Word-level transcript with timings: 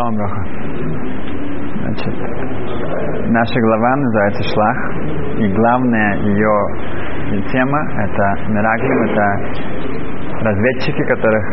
Шалом 0.00 0.16
Броха. 0.16 0.42
Значит, 1.80 2.14
наша 3.28 3.60
глава 3.60 3.96
называется 3.96 4.42
Шлах, 4.44 4.76
и 5.38 5.52
главная 5.52 6.16
ее 6.16 7.42
тема 7.52 7.78
это 7.98 8.34
Мираглим, 8.48 9.02
это 9.02 9.24
разведчики, 10.42 11.02
которых 11.04 11.44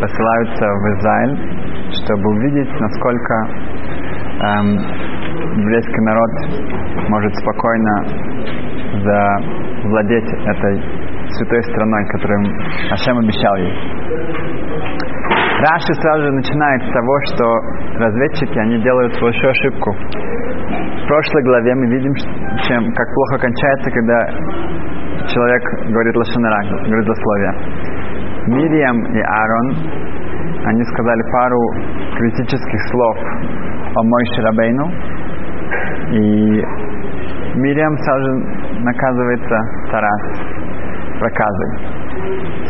посылаются 0.00 0.64
в 0.64 0.98
Израиль, 0.98 1.92
чтобы 1.92 2.30
увидеть, 2.30 2.80
насколько 2.80 3.34
эм, 4.40 4.78
еврейский 5.60 6.00
народ 6.00 6.30
может 7.10 7.34
спокойно 7.36 8.04
завладеть 9.04 10.32
этой 10.46 10.82
святой 11.32 11.62
страной, 11.64 12.06
которую 12.12 12.46
Ашем 12.92 13.18
обещал 13.18 13.56
ей. 13.56 13.99
Раши 15.60 15.92
сразу 16.00 16.22
же 16.24 16.32
начинает 16.32 16.82
с 16.82 16.92
того, 16.92 17.14
что 17.28 17.44
разведчики, 18.00 18.58
они 18.58 18.80
делают 18.80 19.12
большую 19.20 19.50
ошибку. 19.50 19.92
В 19.92 21.06
прошлой 21.06 21.42
главе 21.44 21.74
мы 21.74 21.86
видим, 21.88 22.14
чем, 22.66 22.90
как 22.94 23.06
плохо 23.12 23.38
кончается, 23.44 23.90
когда 23.90 24.18
человек 25.28 25.62
говорит 25.92 26.16
лошанара, 26.16 26.62
говорит 26.64 27.04
злословие. 27.04 27.52
Мириам 28.46 29.04
и 29.04 29.20
Аарон, 29.20 29.68
они 30.64 30.82
сказали 30.84 31.22
пару 31.30 31.60
критических 32.16 32.80
слов 32.88 33.18
о 33.96 34.02
Мойше 34.02 34.42
Рабейну, 34.42 34.86
и 36.12 36.64
Мириам 37.60 37.96
сразу 37.98 38.22
же 38.24 38.80
наказывается 38.80 39.56
Тарас 39.90 40.22
проказой. 41.18 41.70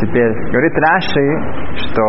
Теперь 0.01 0.33
говорит 0.51 0.73
Раши, 0.75 1.25
что 1.87 2.03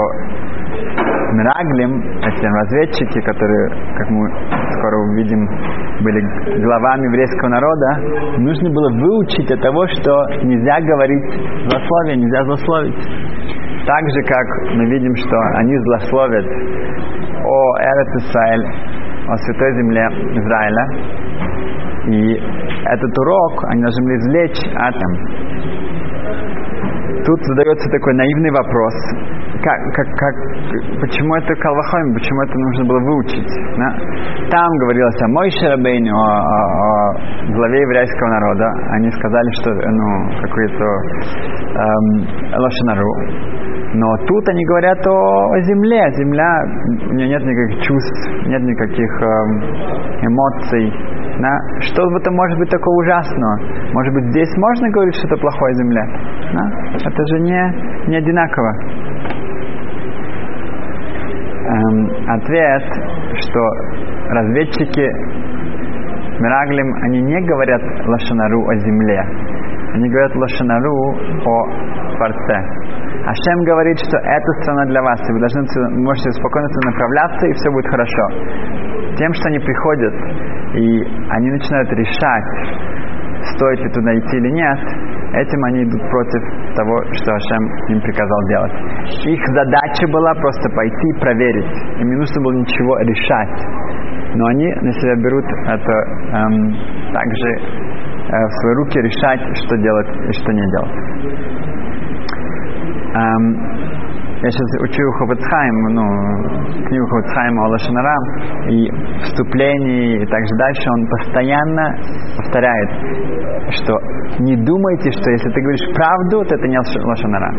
Мираглим, 1.32 2.02
эти 2.20 2.44
разведчики, 2.44 3.20
которые, 3.20 3.70
как 3.96 4.10
мы 4.10 4.28
скоро 4.76 4.98
увидим, 5.08 5.48
были 6.02 6.20
главами 6.60 7.06
еврейского 7.06 7.48
народа, 7.48 8.38
нужно 8.38 8.70
было 8.70 8.90
выучить 9.00 9.50
от 9.50 9.60
того, 9.62 9.86
что 9.86 10.12
нельзя 10.44 10.80
говорить 10.80 11.24
злословие, 11.68 12.16
нельзя 12.18 12.44
злословить. 12.44 12.96
Так 13.86 14.04
же, 14.10 14.22
как 14.22 14.46
мы 14.76 14.84
видим, 14.90 15.14
что 15.16 15.36
они 15.56 15.76
злословят 15.78 16.46
о 16.46 17.78
Эрет 17.80 18.14
Исраэль, 18.16 18.66
о 19.28 19.36
святой 19.38 19.72
земле 19.74 20.06
Израиля, 20.36 20.86
и 22.08 22.34
этот 22.84 23.18
урок 23.18 23.64
они 23.70 23.82
должны 23.82 24.04
были 24.04 24.16
извлечь 24.18 24.60
от 24.74 24.94
Тут 27.24 27.38
задается 27.44 27.88
такой 27.90 28.14
наивный 28.14 28.50
вопрос. 28.50 28.94
Как, 29.62 29.78
как, 29.94 30.06
как, 30.18 30.34
почему 31.00 31.34
это 31.36 31.54
Калвахойм, 31.54 32.14
почему 32.14 32.42
это 32.42 32.58
нужно 32.58 32.84
было 32.84 32.98
выучить? 32.98 33.52
Да? 33.78 33.88
Там 34.50 34.68
говорилось 34.80 35.22
о 35.22 35.28
Мойше 35.28 35.68
Рабейне, 35.68 36.10
о, 36.10 36.16
о, 36.16 36.58
о 36.82 37.52
главе 37.52 37.80
еврейского 37.82 38.28
народа. 38.28 38.72
Они 38.96 39.10
сказали, 39.12 39.50
что 39.60 39.70
ну, 39.70 40.30
какой-то 40.42 40.84
эм, 41.78 42.26
лошанару. 42.58 43.12
Но 43.94 44.16
тут 44.26 44.48
они 44.48 44.64
говорят 44.64 45.06
о 45.06 45.60
земле. 45.60 46.10
Земля, 46.16 46.62
у 47.10 47.14
нее 47.14 47.28
нет 47.28 47.42
никаких 47.44 47.82
чувств, 47.82 48.46
нет 48.46 48.62
никаких 48.62 49.22
эм, 49.22 49.62
эмоций. 50.26 50.92
Да? 51.38 51.58
Что 51.80 52.02
в 52.08 52.16
этом 52.16 52.34
может 52.34 52.58
быть 52.58 52.70
такого 52.70 52.94
ужасного? 53.02 53.58
Может 53.92 54.14
быть, 54.14 54.24
здесь 54.30 54.56
можно 54.58 54.90
говорить 54.90 55.14
что-то 55.16 55.36
плохое 55.36 55.70
о 55.70 55.74
земле? 55.74 56.02
Да? 56.52 57.10
Это 57.10 57.26
же 57.26 57.40
не, 57.40 58.08
не 58.08 58.16
одинаково. 58.16 58.72
Эм, 61.64 62.10
ответ, 62.28 62.82
что 63.38 63.60
разведчики 64.30 65.08
Мираглим, 66.40 66.94
они 67.04 67.22
не 67.22 67.40
говорят 67.46 67.82
лошанару 68.06 68.66
о 68.68 68.74
земле. 68.76 69.20
Они 69.94 70.08
говорят 70.08 70.34
лошанару 70.34 71.14
о 71.44 72.16
Творце. 72.16 72.64
Ашем 73.22 73.58
говорит, 73.64 73.98
что 73.98 74.16
эта 74.18 74.50
страна 74.62 74.84
для 74.86 75.02
вас, 75.02 75.20
и 75.28 75.32
вы 75.32 75.38
должны, 75.38 75.62
можете 76.02 76.30
спокойно 76.32 76.68
направляться, 76.84 77.46
и 77.46 77.52
все 77.52 77.70
будет 77.70 77.86
хорошо. 77.86 78.24
Тем, 79.16 79.32
что 79.34 79.48
они 79.48 79.58
приходят, 79.58 80.14
и 80.74 81.04
они 81.30 81.50
начинают 81.50 81.92
решать, 81.92 82.48
стоит 83.54 83.80
ли 83.80 83.90
туда 83.90 84.18
идти 84.18 84.36
или 84.36 84.50
нет, 84.50 84.78
этим 85.34 85.64
они 85.64 85.84
идут 85.84 86.02
против 86.10 86.42
того, 86.74 87.04
что 87.12 87.34
Ашем 87.34 87.64
им 87.88 88.00
приказал 88.00 88.40
делать. 88.48 88.72
Их 89.24 89.40
задача 89.46 90.08
была 90.10 90.34
просто 90.34 90.68
пойти 90.70 91.08
и 91.14 91.20
проверить. 91.20 92.00
Им 92.00 92.08
не 92.10 92.16
нужно 92.16 92.42
было 92.42 92.52
ничего 92.54 92.98
решать. 92.98 93.56
Но 94.34 94.46
они 94.46 94.66
на 94.66 94.92
себя 94.92 95.14
берут 95.16 95.44
это 95.66 95.92
эм, 96.32 96.74
также 97.12 97.48
э, 97.48 98.46
в 98.46 98.52
свои 98.60 98.74
руки 98.76 98.98
решать, 99.00 99.40
что 99.58 99.76
делать 99.76 100.08
и 100.28 100.32
что 100.32 100.52
не 100.52 100.70
делать. 100.70 101.61
Эм, 103.14 103.81
я 104.42 104.50
сейчас 104.50 104.70
учу 104.82 105.02
Ховецхайм, 105.18 105.76
ну, 105.94 106.02
книгу 106.88 107.06
Ховецхайма 107.06 107.64
о 107.64 107.68
Лошанара, 107.68 108.16
и 108.66 108.90
вступлении 109.22 110.20
и 110.20 110.26
также 110.26 110.52
дальше 110.58 110.82
он 110.90 111.06
постоянно 111.06 111.84
повторяет, 112.36 112.90
что 113.70 113.94
не 114.42 114.56
думайте, 114.56 115.12
что 115.12 115.30
если 115.30 115.48
ты 115.48 115.60
говоришь 115.62 115.86
правду, 115.94 116.42
то 116.42 116.56
это 116.56 116.66
не 116.66 116.74
Лошанара. 116.74 117.50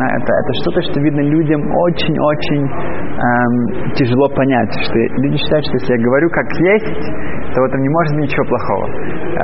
Да, 0.00 0.06
это, 0.16 0.30
это 0.32 0.50
что-то, 0.64 0.80
что 0.88 1.00
видно 1.00 1.20
людям 1.20 1.60
очень-очень 1.60 2.64
эм, 2.72 3.92
тяжело 3.92 4.26
понять, 4.32 4.72
что 4.80 4.96
люди 5.20 5.36
считают, 5.36 5.66
что 5.66 5.76
если 5.76 5.92
я 5.92 6.02
говорю 6.02 6.30
как 6.30 6.48
есть, 6.56 7.04
то 7.52 7.60
в 7.60 7.64
этом 7.68 7.82
не 7.82 7.88
может 7.90 8.16
быть 8.16 8.32
ничего 8.32 8.44
плохого. 8.48 8.88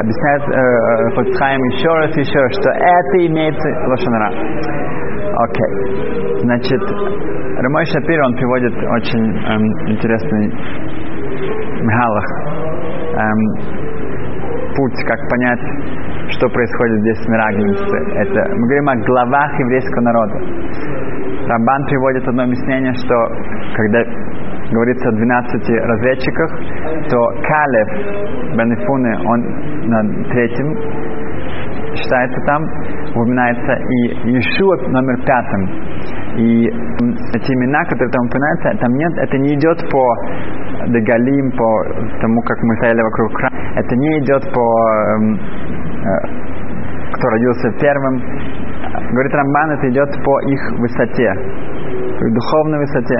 Объясняет 0.00 0.42
э, 0.48 1.14
Ховецхайм 1.14 1.60
еще 1.76 1.88
раз 1.92 2.16
еще 2.16 2.40
раз, 2.40 2.52
что 2.56 2.70
это 2.72 3.26
имеется 3.26 3.68
Лошанара. 3.84 4.32
Окей. 5.40 5.60
Okay. 5.60 6.30
Значит, 6.40 6.69
Рамой 6.78 7.84
Шапир, 7.86 8.20
он 8.22 8.34
приводит 8.36 8.72
очень 8.74 9.26
эм, 9.26 9.90
интересный 9.90 10.46
мехалах, 11.82 12.24
эм, 13.18 13.40
путь, 14.76 15.04
как 15.06 15.18
понять, 15.28 15.60
что 16.30 16.48
происходит 16.48 17.00
здесь 17.00 17.18
с 17.24 17.28
Мираглинце. 17.28 17.96
Это, 18.22 18.54
мы 18.54 18.66
говорим 18.68 18.88
о 18.88 18.96
главах 19.04 19.58
еврейского 19.58 20.00
народа. 20.02 20.34
Рамбан 21.48 21.84
приводит 21.86 22.28
одно 22.28 22.44
объяснение, 22.44 22.92
что 22.94 23.14
когда 23.74 24.04
говорится 24.70 25.08
о 25.08 25.12
12 25.12 25.68
разведчиках, 25.70 26.50
то 27.10 27.18
Калев 27.42 27.88
Бенефуны, 28.56 29.18
он 29.26 29.40
на 29.88 30.24
третьем 30.30 31.10
считается 31.96 32.40
там, 32.46 32.62
упоминается 33.14 33.72
и 33.72 34.30
Иешуа 34.30 34.76
номер 34.88 35.16
пятым. 35.24 35.89
И 36.40 36.66
эти 37.36 37.52
имена, 37.52 37.84
которые 37.84 38.10
там 38.10 38.24
упоминаются, 38.26 38.80
там 38.80 38.92
нет, 38.94 39.12
это 39.18 39.36
не 39.38 39.54
идет 39.56 39.78
по 39.90 40.02
Дегалим, 40.88 41.52
по 41.52 41.68
тому, 42.20 42.40
как 42.42 42.56
мы 42.62 42.76
стояли 42.76 43.02
вокруг 43.02 43.36
храма. 43.36 43.56
Это 43.76 43.96
не 43.96 44.18
идет 44.20 44.42
по 44.54 44.64
э, 44.64 45.36
э, 46.00 46.50
кто 47.12 47.28
родился 47.28 47.70
первым. 47.78 48.22
Говорит 49.12 49.34
Рамбан, 49.34 49.70
это 49.72 49.90
идет 49.90 50.08
по 50.24 50.40
их 50.48 50.60
высоте, 50.78 51.30
по 52.18 52.30
духовной 52.30 52.78
высоте. 52.78 53.18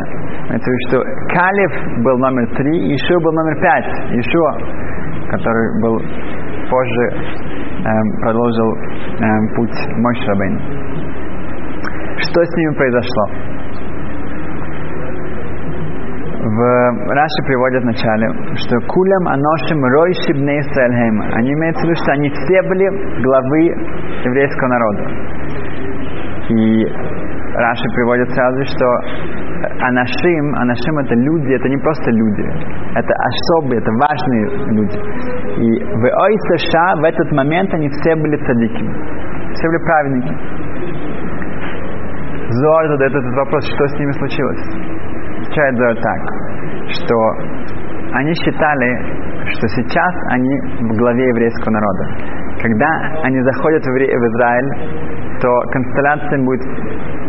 Это 0.48 0.64
что 0.88 1.02
Калиф 1.36 2.02
был 2.02 2.16
номер 2.18 2.48
три, 2.56 2.94
Ишуа 2.94 3.20
был 3.20 3.32
номер 3.32 3.60
пять. 3.60 3.86
Ишуа, 4.16 4.52
который 5.28 5.82
был 5.82 5.98
позже 6.70 7.04
эм, 7.84 8.20
продолжил 8.22 8.74
эм, 9.20 9.54
путь 9.56 9.76
Мойш 9.98 10.26
Рабейн. 10.26 10.79
Что 12.30 12.44
с 12.44 12.56
ними 12.56 12.74
произошло? 12.76 13.24
В 16.40 16.60
Раши 17.10 17.42
приводят 17.44 17.82
вначале, 17.82 18.28
что 18.54 18.78
кулям 18.86 19.28
аношим 19.28 19.84
рой 19.84 20.12
шибней 20.26 20.60
Исраэльхем. 20.60 21.20
Они 21.34 21.52
имеются 21.52 21.82
в 21.82 21.84
виду, 21.84 21.94
что 22.02 22.12
они 22.12 22.30
все 22.30 22.62
были 22.62 22.86
главы 23.22 23.62
еврейского 24.24 24.68
народа. 24.68 25.02
И 26.50 26.86
Раши 27.56 27.88
приводит 27.94 28.30
сразу, 28.30 28.62
что 28.64 28.86
анашим, 29.82 30.54
анашим 30.54 30.98
это 30.98 31.14
люди, 31.14 31.52
это 31.52 31.68
не 31.68 31.78
просто 31.78 32.10
люди, 32.12 32.46
это 32.94 33.12
особые, 33.12 33.80
это 33.80 33.90
важные 33.90 34.44
люди. 34.70 34.98
И 35.58 35.84
в 35.84 36.04
Ой 36.04 36.34
США 36.56 36.94
в 36.96 37.04
этот 37.04 37.32
момент 37.32 37.74
они 37.74 37.88
все 37.88 38.14
были 38.14 38.36
цадики, 38.36 38.86
все 39.52 39.66
были 39.68 39.84
праведники. 39.84 40.59
Зор 42.52 42.88
задает 42.88 43.14
этот 43.14 43.34
вопрос, 43.34 43.64
что 43.64 43.86
с 43.86 43.98
ними 43.98 44.12
случилось. 44.12 44.62
Отвечает 45.42 45.76
Зор 45.76 45.94
так, 46.02 46.20
что 46.90 47.16
они 48.14 48.34
считали, 48.34 48.88
что 49.54 49.68
сейчас 49.68 50.14
они 50.30 50.54
в 50.82 50.96
главе 50.98 51.28
еврейского 51.28 51.70
народа. 51.70 52.04
Когда 52.60 52.90
они 53.22 53.40
заходят 53.42 53.82
в, 53.84 53.88
Израиль, 53.88 55.40
то 55.40 55.48
констелляция 55.72 56.38
будет, 56.44 56.62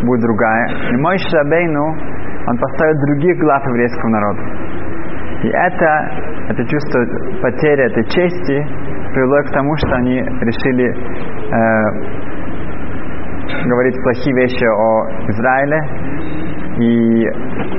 будет 0.03 0.21
другая. 0.21 0.67
И 0.91 0.97
мой 0.97 1.17
Шабейну, 1.17 1.85
он 2.47 2.57
поставит 2.57 2.97
других 3.05 3.37
глав 3.37 3.65
еврейского 3.65 4.09
народа. 4.09 4.41
И 5.43 5.47
это, 5.47 6.11
это 6.49 6.65
чувство 6.65 7.05
потери 7.41 7.85
этой 7.85 8.03
чести 8.05 8.67
привело 9.13 9.43
к 9.43 9.51
тому, 9.53 9.75
что 9.77 9.95
они 9.95 10.19
решили 10.19 10.87
э, 10.89 12.30
говорить 13.67 13.95
плохие 14.03 14.35
вещи 14.35 14.65
о 14.65 15.29
Израиле, 15.29 15.79
и 16.81 17.23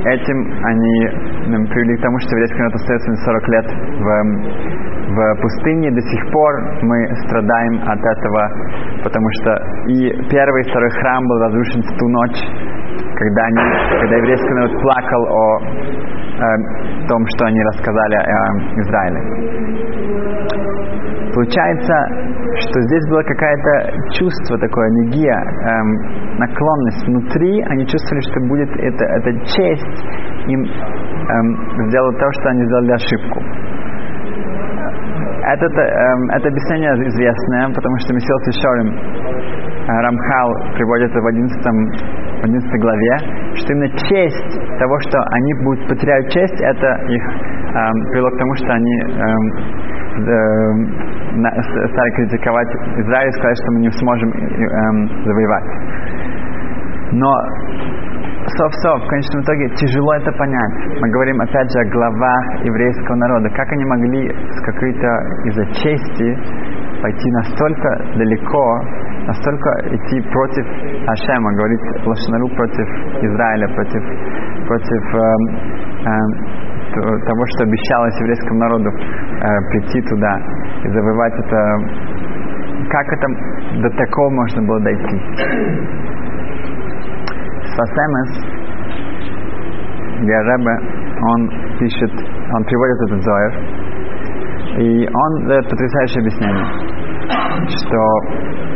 этим 0.07 0.39
они 0.65 1.07
м, 1.55 1.67
привели 1.67 1.97
к 1.97 2.03
тому, 2.03 2.19
что 2.19 2.37
еврейский 2.37 2.59
народ 2.59 2.75
остается 2.75 3.15
40 3.17 3.49
лет 3.49 3.67
в, 3.67 4.07
в 5.15 5.41
пустыне. 5.41 5.91
До 5.91 6.01
сих 6.01 6.31
пор 6.31 6.53
мы 6.83 7.17
страдаем 7.27 7.83
от 7.89 7.99
этого, 7.99 8.51
потому 9.03 9.27
что 9.41 9.51
и 9.89 10.29
первый 10.31 10.63
и 10.63 10.71
второй 10.71 10.91
храм 10.91 11.27
был 11.27 11.39
разрушен 11.39 11.83
в 11.83 11.99
ту 11.99 12.09
ночь, 12.09 12.41
когда, 13.17 13.43
они, 13.45 14.01
когда 14.01 14.17
еврейский 14.17 14.55
народ 14.55 14.81
плакал 14.83 15.27
о 15.27 15.61
э, 16.39 17.07
том, 17.09 17.27
что 17.35 17.47
они 17.47 17.61
рассказали 17.63 18.17
о 18.17 18.81
Израиле. 18.81 19.21
Получается, 21.35 21.95
что 22.61 22.81
здесь 22.83 23.09
было 23.09 23.23
какое-то 23.23 23.71
чувство 24.13 24.59
такое, 24.59 24.89
негия, 25.01 25.41
эм, 25.41 26.39
наклонность 26.39 27.07
внутри. 27.07 27.63
Они 27.71 27.87
чувствовали, 27.87 28.21
что 28.21 28.41
будет 28.49 28.69
это, 28.77 29.05
эта 29.05 29.33
честь 29.47 30.05
им 30.47 30.61
эм, 30.61 31.89
сделать 31.89 32.19
то, 32.19 32.29
что 32.33 32.51
они 32.51 32.65
сделали 32.67 32.93
ошибку. 32.93 33.41
Это, 35.43 35.67
эм, 35.67 36.31
это 36.31 36.49
объяснение 36.49 36.93
известное, 37.09 37.67
потому 37.75 37.97
что 37.99 38.15
Месил 38.15 38.39
Тишорим 38.45 38.93
э, 38.93 40.01
Рамхал 40.03 40.53
приводит 40.77 41.11
это 41.11 41.21
в 41.21 41.27
11, 41.27 41.67
в 42.43 42.45
11 42.45 42.81
главе, 42.81 43.17
что 43.55 43.73
именно 43.73 43.89
честь 44.11 44.79
того, 44.79 44.99
что 45.07 45.19
они 45.31 45.55
будут 45.63 45.89
потеряют 45.89 46.29
честь, 46.31 46.61
это 46.61 46.89
их 47.07 47.23
эм, 47.23 47.95
привело 48.11 48.31
к 48.31 48.39
тому, 48.39 48.55
что 48.57 48.73
они 48.73 48.97
эм, 49.01 49.45
э, 51.39 51.89
стали 51.93 52.11
критиковать 52.17 52.69
Израиль 52.99 53.33
сказать, 53.33 53.57
что 53.63 53.73
мы 53.73 53.81
не 53.81 53.91
сможем 53.91 54.31
эм, 54.31 55.25
завоевать. 55.25 55.65
Но 57.13 57.31
сов-сов, 58.59 59.05
в 59.05 59.07
конечном 59.07 59.43
итоге 59.43 59.69
тяжело 59.77 60.15
это 60.15 60.33
понять. 60.33 61.01
Мы 61.01 61.09
говорим 61.11 61.41
опять 61.41 61.71
же 61.71 61.79
о 61.79 61.91
главах 61.93 62.65
еврейского 62.65 63.17
народа. 63.17 63.51
Как 63.51 63.71
они 63.71 63.85
могли 63.85 64.33
с 64.33 64.61
какой-то 64.65 65.07
из-за 65.45 65.65
чести 65.79 66.39
пойти 67.03 67.31
настолько 67.33 67.89
далеко, 68.17 68.81
настолько 69.27 69.71
идти 69.95 70.21
против 70.31 70.67
Ашема, 71.09 71.53
говорить 71.55 72.07
Лошнару 72.07 72.49
против 72.57 72.89
Израиля, 73.23 73.69
против, 73.75 74.03
против 74.67 75.15
эм, 75.15 75.43
эм, 76.07 76.63
того, 76.93 77.47
что 77.47 77.65
обещалось 77.65 78.21
еврейскому 78.21 78.59
народу 78.61 78.91
э, 78.91 79.71
прийти 79.71 80.03
туда 80.09 80.39
и 80.85 80.89
завоевать 80.89 81.35
это. 81.39 81.59
Как 82.91 83.07
это 83.13 83.27
до 83.81 83.91
такого 83.91 84.31
можно 84.31 84.63
было 84.67 84.81
дойти? 84.81 85.21
Свасемес, 87.75 88.63
Гаребе, 90.27 90.77
он 91.23 91.49
пишет, 91.79 92.13
он 92.53 92.65
приводит 92.65 92.97
этот 93.07 93.23
Зоер, 93.23 93.53
и 94.79 95.09
он 95.09 95.47
дает 95.47 95.69
потрясающее 95.71 96.21
объяснение, 96.21 96.67
что 97.69 98.72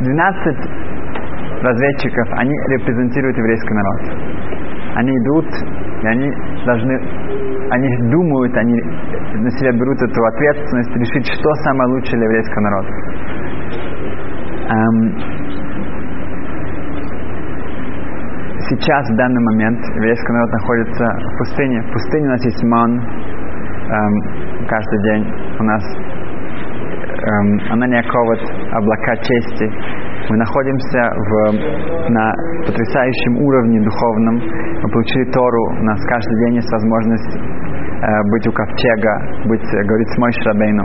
12 0.00 1.62
разведчиков, 1.62 2.28
они 2.38 2.54
репрезентируют 2.68 3.36
еврейский 3.36 3.74
народ. 3.74 4.00
Они 4.96 5.10
идут, 5.18 5.46
и 6.02 6.06
они 6.06 6.32
должны, 6.64 6.94
они 7.70 8.10
думают, 8.10 8.56
они 8.56 8.80
на 8.80 9.50
себя 9.50 9.72
берут 9.72 10.00
эту 10.02 10.24
ответственность 10.24 10.96
решить, 10.96 11.26
что 11.26 11.54
самое 11.64 11.90
лучшее 11.90 12.16
для 12.16 12.24
еврейского 12.24 12.60
народа. 12.60 12.88
Эм, 14.70 15.14
сейчас, 18.70 19.10
в 19.10 19.16
данный 19.16 19.42
момент, 19.52 19.80
еврейский 19.96 20.32
народ 20.32 20.50
находится 20.52 21.04
в 21.04 21.38
пустыне. 21.38 21.82
В 21.82 21.92
пустыне 21.92 22.26
у 22.26 22.30
нас 22.30 22.44
есть 22.44 22.64
ман 22.64 22.98
эм, 22.98 24.66
каждый 24.66 25.02
день. 25.02 25.26
У 25.58 25.62
нас 25.64 25.82
эм, 27.20 27.60
она 27.72 27.86
не 27.86 27.98
оковывает 27.98 28.42
облака 28.72 29.16
чести. 29.16 29.66
Мы 30.28 30.36
находимся 30.36 31.00
в, 31.16 32.10
на 32.10 32.32
потрясающем 32.66 33.42
уровне 33.42 33.80
духовном. 33.80 34.36
Мы 34.36 34.88
получили 34.90 35.30
Тору. 35.32 35.80
У 35.80 35.84
нас 35.84 35.98
каждый 36.06 36.36
день 36.44 36.54
есть 36.56 36.70
возможность 36.72 37.36
э, 37.36 38.22
быть 38.30 38.46
у 38.46 38.52
ковчега, 38.52 39.14
быть, 39.46 39.64
э, 39.74 39.82
говорить 39.84 40.08
с 40.08 40.18
Мой 40.18 40.32
Шрабейну. 40.32 40.84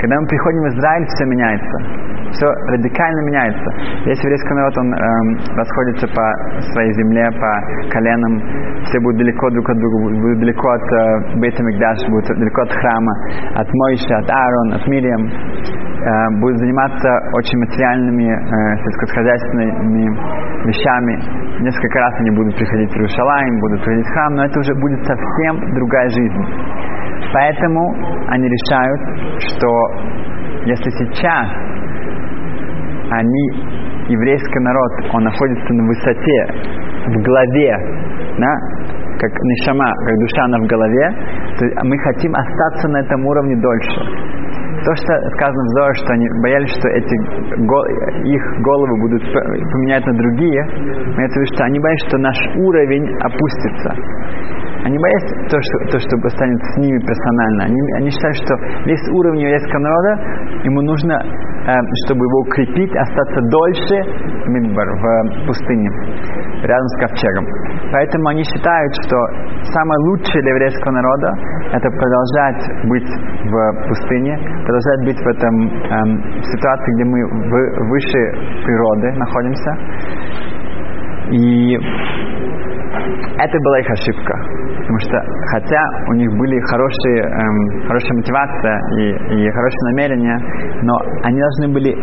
Когда 0.00 0.20
мы 0.20 0.26
приходим 0.26 0.62
в 0.62 0.68
Израиль, 0.68 1.06
все 1.06 1.24
меняется. 1.26 2.01
Все 2.32 2.46
радикально 2.48 3.20
меняется. 3.28 3.68
Весь 4.06 4.22
еврейский 4.24 4.54
народ, 4.54 4.78
он 4.78 4.88
эм, 4.94 5.26
расходится 5.54 6.06
по 6.08 6.24
своей 6.72 6.92
земле, 6.94 7.28
по 7.32 7.50
коленам. 7.92 8.40
Все 8.84 8.98
будут 9.00 9.18
далеко 9.18 9.50
друг 9.50 9.68
от 9.68 9.76
друга, 9.78 9.96
будут 10.16 10.40
далеко 10.40 10.68
от 10.70 10.82
э, 10.92 11.38
Бейта 11.40 11.62
Мигдаш, 11.62 11.98
будут 12.08 12.26
далеко 12.38 12.62
от 12.62 12.72
храма, 12.72 13.12
от 13.54 13.68
Мойши, 13.72 14.14
от 14.14 14.30
Аарон, 14.30 14.72
от 14.72 14.86
Мириам. 14.88 15.22
Э, 15.28 16.40
будут 16.40 16.58
заниматься 16.58 17.08
очень 17.36 17.58
материальными, 17.58 18.32
э, 18.32 18.76
сельскохозяйственными 18.80 20.08
вещами. 20.66 21.62
Несколько 21.62 21.98
раз 22.00 22.14
они 22.18 22.30
будут 22.30 22.56
приходить 22.56 22.90
в 22.90 22.96
Иерусалим, 22.96 23.60
будут 23.60 23.84
приходить 23.84 24.06
в 24.06 24.12
храм, 24.12 24.34
но 24.34 24.44
это 24.44 24.58
уже 24.58 24.74
будет 24.74 25.04
совсем 25.04 25.74
другая 25.74 26.08
жизнь. 26.08 26.44
Поэтому 27.32 27.94
они 28.28 28.48
решают, 28.48 29.00
что 29.38 29.68
если 30.64 30.90
сейчас 30.90 31.48
они, 33.18 33.44
еврейский 34.08 34.60
народ, 34.60 34.92
он 35.12 35.24
находится 35.24 35.72
на 35.72 35.84
высоте, 35.86 36.38
в 37.06 37.22
голове, 37.22 37.76
да, 38.38 38.54
как 39.18 39.30
нишама, 39.30 39.86
как 39.86 40.18
душа 40.18 40.44
она 40.44 40.58
в 40.58 40.66
голове, 40.66 41.06
то 41.58 41.66
мы 41.84 41.96
хотим 41.98 42.34
остаться 42.34 42.88
на 42.88 42.98
этом 43.00 43.24
уровне 43.24 43.56
дольше. 43.56 44.00
То, 44.84 44.94
что 44.96 45.14
сказано 45.36 45.62
в 45.62 45.68
Зоре, 45.78 45.94
что 45.94 46.12
они 46.14 46.26
боялись, 46.42 46.70
что 46.70 46.88
эти 46.88 47.14
их 48.26 48.42
головы 48.62 49.00
будут 49.00 49.22
поменять 49.22 50.04
на 50.06 50.12
другие, 50.12 50.60
имеется 51.14 51.40
в 51.40 51.54
что 51.54 51.64
они 51.64 51.78
боятся, 51.78 52.08
что 52.08 52.18
наш 52.18 52.36
уровень 52.56 53.06
опустится. 53.22 53.94
Они 54.84 54.98
боятся 54.98 55.34
то, 55.48 55.58
что, 55.62 55.76
то, 55.94 55.98
что 55.98 56.28
станет 56.28 56.58
с 56.58 56.76
ними 56.78 56.98
персонально. 56.98 57.64
Они, 57.70 57.80
они 57.98 58.10
считают, 58.10 58.36
что 58.36 58.54
весь 58.84 59.02
уровень 59.14 59.42
еврейского 59.42 59.78
народа, 59.78 60.10
ему 60.64 60.82
нужно, 60.82 61.14
э, 61.14 61.72
чтобы 62.04 62.26
его 62.26 62.38
укрепить, 62.42 62.90
остаться 62.96 63.40
дольше 63.46 63.96
Мидбар, 64.50 64.88
в 64.90 65.46
пустыне, 65.46 65.88
рядом 66.66 66.86
с 66.88 66.98
ковчегом. 66.98 67.46
Поэтому 67.92 68.28
они 68.28 68.42
считают, 68.42 68.92
что 69.06 69.16
самое 69.70 69.98
лучшее 70.10 70.42
для 70.42 70.50
еврейского 70.50 70.92
народа 70.92 71.30
это 71.72 71.88
продолжать 71.88 72.62
быть 72.90 73.10
в 73.46 73.88
пустыне, 73.88 74.34
продолжать 74.66 75.00
быть 75.04 75.18
в 75.18 75.28
этом 75.28 75.54
эм, 75.62 76.42
ситуации, 76.42 76.94
где 76.94 77.04
мы 77.04 77.20
в, 77.22 77.88
выше 77.88 78.20
природы 78.66 79.12
находимся. 79.18 79.70
И 81.30 81.78
это 82.92 83.58
была 83.64 83.80
их 83.80 83.90
ошибка. 83.90 84.34
Потому 84.80 84.98
что, 84.98 85.18
хотя 85.52 85.82
у 86.08 86.12
них 86.14 86.30
были 86.36 86.58
хорошие, 86.70 87.22
эм, 87.22 87.86
хорошая 87.86 88.16
мотивация 88.16 88.80
и, 88.98 89.44
и 89.46 89.50
хорошие 89.50 89.92
намерения, 89.92 90.38
но 90.82 90.94
они 91.22 91.40
должны 91.40 91.68
были 91.72 91.94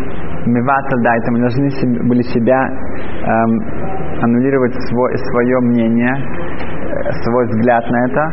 миваться 0.45 0.97
дайтом, 1.03 1.35
они 1.35 1.41
должны 1.41 1.69
себе, 1.71 1.99
были 2.07 2.21
себя 2.23 2.61
эм, 2.65 4.23
аннулировать 4.23 4.73
свой, 4.89 5.17
свое 5.17 5.59
мнение, 5.61 6.15
э, 6.15 7.11
свой 7.23 7.45
взгляд 7.47 7.83
на 7.89 8.05
это. 8.05 8.31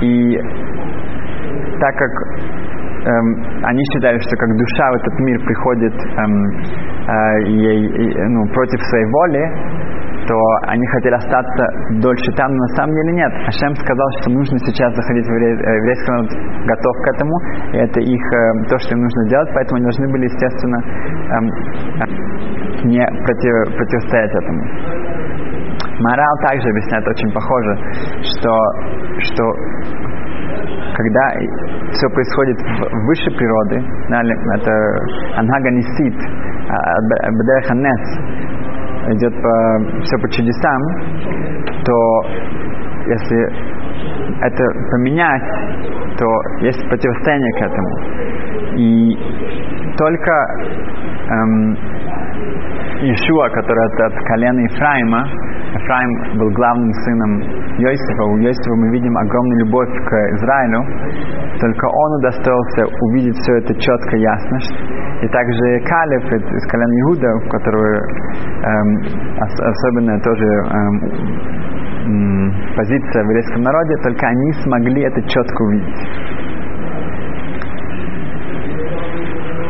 И 0.00 0.38
так 1.80 1.94
как 1.96 2.10
эм, 3.06 3.46
они 3.64 3.82
считали, 3.92 4.18
что 4.18 4.36
как 4.36 4.48
душа 4.56 4.90
в 4.90 4.94
этот 4.94 5.18
мир 5.20 5.38
приходит 5.44 5.94
эм, 5.94 6.46
э, 7.06 7.42
ей, 7.48 7.86
и, 7.86 8.22
ну, 8.28 8.46
против 8.48 8.80
своей 8.82 9.06
воли, 9.06 9.83
то 10.26 10.34
они 10.68 10.86
хотели 10.86 11.14
остаться 11.14 11.64
дольше 12.00 12.30
там, 12.36 12.50
но 12.52 12.58
на 12.58 12.68
самом 12.76 12.94
деле 12.94 13.12
нет. 13.12 13.32
Ашем 13.48 13.74
сказал, 13.76 14.08
что 14.20 14.30
нужно 14.30 14.58
сейчас 14.58 14.94
заходить 14.94 15.26
в 15.26 15.32
еврейский 15.32 16.10
народ, 16.10 16.30
готов 16.66 16.94
к 17.02 17.06
этому, 17.14 17.34
и 17.72 17.76
это 17.76 18.00
их 18.00 18.24
э, 18.32 18.68
то, 18.68 18.78
что 18.78 18.94
им 18.96 19.02
нужно 19.02 19.28
делать, 19.28 19.48
поэтому 19.54 19.76
они 19.76 19.84
должны 19.84 20.08
были, 20.10 20.24
естественно, 20.24 20.78
эм, 21.34 21.46
э, 22.00 22.88
не 22.88 23.04
против, 23.04 23.76
противостоять 23.76 24.32
этому. 24.32 24.62
Морал 26.00 26.34
также 26.48 26.68
объясняет 26.68 27.06
очень 27.06 27.32
похоже, 27.32 27.78
что, 28.22 28.50
что 29.18 29.44
когда 30.96 31.22
все 31.90 32.08
происходит 32.08 32.58
выше 33.06 33.30
природы, 33.36 33.82
это 34.54 34.72
анхаганисит, 35.38 36.14
бедерханес, 37.38 38.02
идет 39.12 39.34
по, 39.42 40.00
все 40.02 40.18
по 40.18 40.28
чудесам, 40.30 40.80
то 41.84 42.22
если 43.06 43.84
это 44.40 44.64
поменять, 44.90 45.42
то 46.18 46.26
есть 46.60 46.88
противостояние 46.88 47.52
к 47.52 47.62
этому. 47.62 47.90
И 48.76 49.16
только 49.96 50.32
эм, 51.30 51.76
Ишуа, 53.02 53.48
который 53.50 53.84
от, 53.84 54.12
от 54.12 54.24
колена 54.24 54.60
Ефраима, 54.60 55.28
Ефраим 55.74 56.38
был 56.38 56.50
главным 56.50 56.92
сыном 56.92 57.40
Йосифа. 57.78 58.22
У 58.22 58.38
Йосифа 58.38 58.74
мы 58.76 58.90
видим 58.90 59.16
огромную 59.16 59.66
любовь 59.66 59.90
к 59.90 60.12
Израилю. 60.36 60.84
Только 61.60 61.86
он 61.86 62.18
удостоился 62.18 62.86
увидеть 63.00 63.36
все 63.38 63.56
это 63.56 63.74
четко, 63.74 64.16
ясно. 64.16 64.58
И 65.24 65.28
также 65.28 65.80
Калиф 65.88 66.24
из 66.32 66.66
колена 66.70 66.94
Иуда, 67.00 67.48
который 67.48 67.96
эм, 67.96 68.88
ос- 69.40 69.60
тоже 70.22 70.46
эм, 72.04 72.52
позиция 72.76 73.22
в 73.24 73.28
еврейском 73.28 73.62
народе, 73.62 73.96
только 74.02 74.26
они 74.26 74.52
смогли 74.64 75.02
это 75.02 75.22
четко 75.22 75.62
увидеть. 75.62 76.08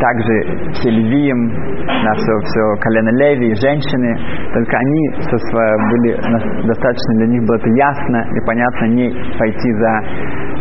также 0.00 0.34
все 0.74 0.90
левием, 0.90 1.46
на 1.86 2.12
все, 2.14 2.32
все 2.44 2.62
колено 2.80 3.10
леви, 3.10 3.54
женщины, 3.54 4.18
только 4.52 4.76
они 4.76 5.10
со 5.22 5.38
своей 5.38 5.78
были 5.90 6.66
достаточно 6.66 7.14
для 7.16 7.26
них 7.28 7.42
было 7.46 7.56
это 7.56 7.70
ясно 7.70 8.26
и 8.36 8.40
понятно 8.46 8.84
не 8.86 9.08
пойти 9.38 9.72
за 9.72 10.02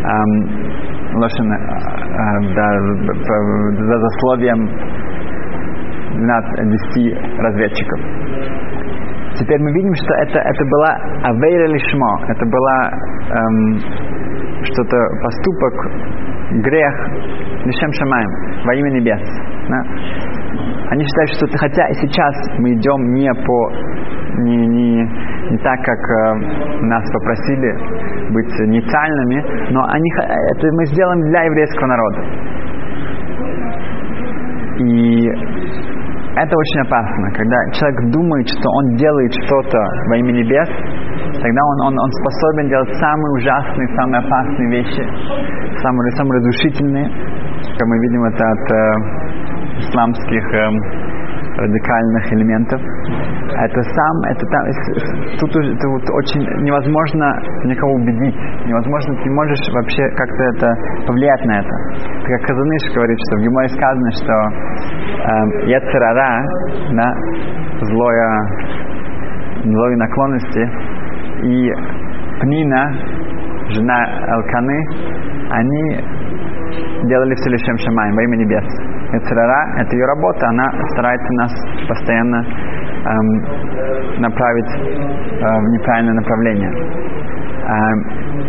эм, 0.08 1.18
лошадь, 1.20 1.46
э, 1.46 2.03
да, 2.54 2.68
по- 3.06 3.84
за 3.84 3.98
засловием 4.00 4.70
12 6.14 7.40
разведчиков. 7.40 8.00
Теперь 9.34 9.58
мы 9.60 9.72
видим, 9.72 9.94
что 9.94 10.14
это, 10.14 10.38
это 10.38 10.64
была 10.64 10.96
авейра 11.24 11.66
лишмо, 11.66 12.20
это 12.28 12.46
была 12.46 12.90
эм, 13.30 13.78
что-то 14.62 14.96
поступок, 15.22 15.74
грех 16.62 16.94
лишем 17.64 17.92
шамаем, 17.92 18.64
во 18.64 18.74
имя 18.74 18.90
небес. 18.90 19.20
да. 19.68 19.82
Они 20.90 21.02
считают, 21.04 21.30
что 21.30 21.46
хотя 21.58 21.88
и 21.88 21.94
сейчас 21.94 22.34
мы 22.58 22.74
идем 22.74 23.14
не 23.14 23.32
по 23.34 23.72
не, 24.42 24.66
не, 24.66 25.02
не 25.50 25.58
так, 25.58 25.78
как 25.82 25.98
э, 25.98 26.34
нас 26.86 27.04
попросили 27.12 28.32
быть 28.32 28.58
нейтральными, 28.68 29.70
но 29.72 29.84
они, 29.88 30.10
х- 30.12 30.28
это 30.56 30.72
мы 30.72 30.86
сделаем 30.86 31.20
для 31.30 31.42
еврейского 31.44 31.86
народа. 31.86 32.20
И 34.78 35.26
это 36.36 36.50
очень 36.50 36.80
опасно, 36.82 37.30
когда 37.30 37.56
человек 37.78 38.10
думает, 38.10 38.48
что 38.48 38.68
он 38.70 38.96
делает 38.96 39.32
что-то 39.46 39.78
во 40.10 40.16
имя 40.16 40.32
небес, 40.32 40.68
тогда 41.40 41.60
он, 41.64 41.80
он, 41.86 41.94
он 41.98 42.10
способен 42.10 42.68
делать 42.68 42.92
самые 42.98 43.30
ужасные, 43.38 43.88
самые 43.96 44.18
опасные 44.18 44.68
вещи, 44.70 45.02
самые, 45.80 46.10
самые 46.16 46.38
разрушительные, 46.40 47.06
как 47.78 47.86
мы 47.86 47.98
видим 48.02 48.24
это 48.24 48.44
от 48.50 48.72
э, 48.72 48.74
исламских 49.78 50.44
эм, 50.54 50.74
радикальных 51.56 52.32
элементов. 52.32 52.80
Это 53.56 53.82
сам, 53.82 54.14
это 54.30 54.46
там, 54.46 54.62
тут, 55.38 55.56
уже- 55.56 55.74
тут 55.76 56.02
очень 56.10 56.42
невозможно 56.64 57.38
никого 57.64 57.92
убедить, 57.94 58.34
невозможно, 58.66 59.14
ты 59.22 59.30
можешь 59.30 59.60
вообще 59.72 60.08
как-то 60.16 60.42
это 60.54 60.74
повлиять 61.06 61.44
на 61.44 61.58
это. 61.60 61.74
Это 62.20 62.28
как 62.38 62.42
Казаныш 62.48 62.82
говорит, 62.94 63.18
что 63.28 63.36
в 63.36 63.42
Гиморе 63.42 63.68
сказано, 63.68 64.10
что 64.10 64.32
э, 64.34 65.70
Яцерара, 65.70 66.44
да, 66.92 67.12
злое, 67.80 68.38
злой 69.62 69.96
наклонности, 69.96 70.70
и 71.42 71.72
Пнина, 72.40 72.92
жена 73.70 74.04
Алканы, 74.34 74.78
они 75.50 76.00
делали 77.08 77.34
все 77.36 77.50
лишь 77.50 77.84
шамаем 77.84 78.14
во 78.16 78.22
имя 78.22 78.36
небес. 78.36 78.64
Яцерара– 79.12 79.76
это 79.78 79.94
ее 79.94 80.06
работа, 80.06 80.48
она 80.48 80.64
старается 80.92 81.32
нас 81.34 81.52
постоянно 81.88 82.42
эм, 83.04 84.20
направить 84.20 84.70
э, 84.70 85.46
в 85.46 85.68
неправильное 85.70 86.14
направление. 86.14 86.70
Эм, 86.70 88.04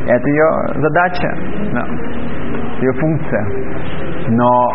это 0.07 0.29
ее 0.29 0.49
задача, 0.81 1.37
да, 1.73 1.85
ее 2.81 2.93
функция. 2.93 3.45
Но 4.29 4.71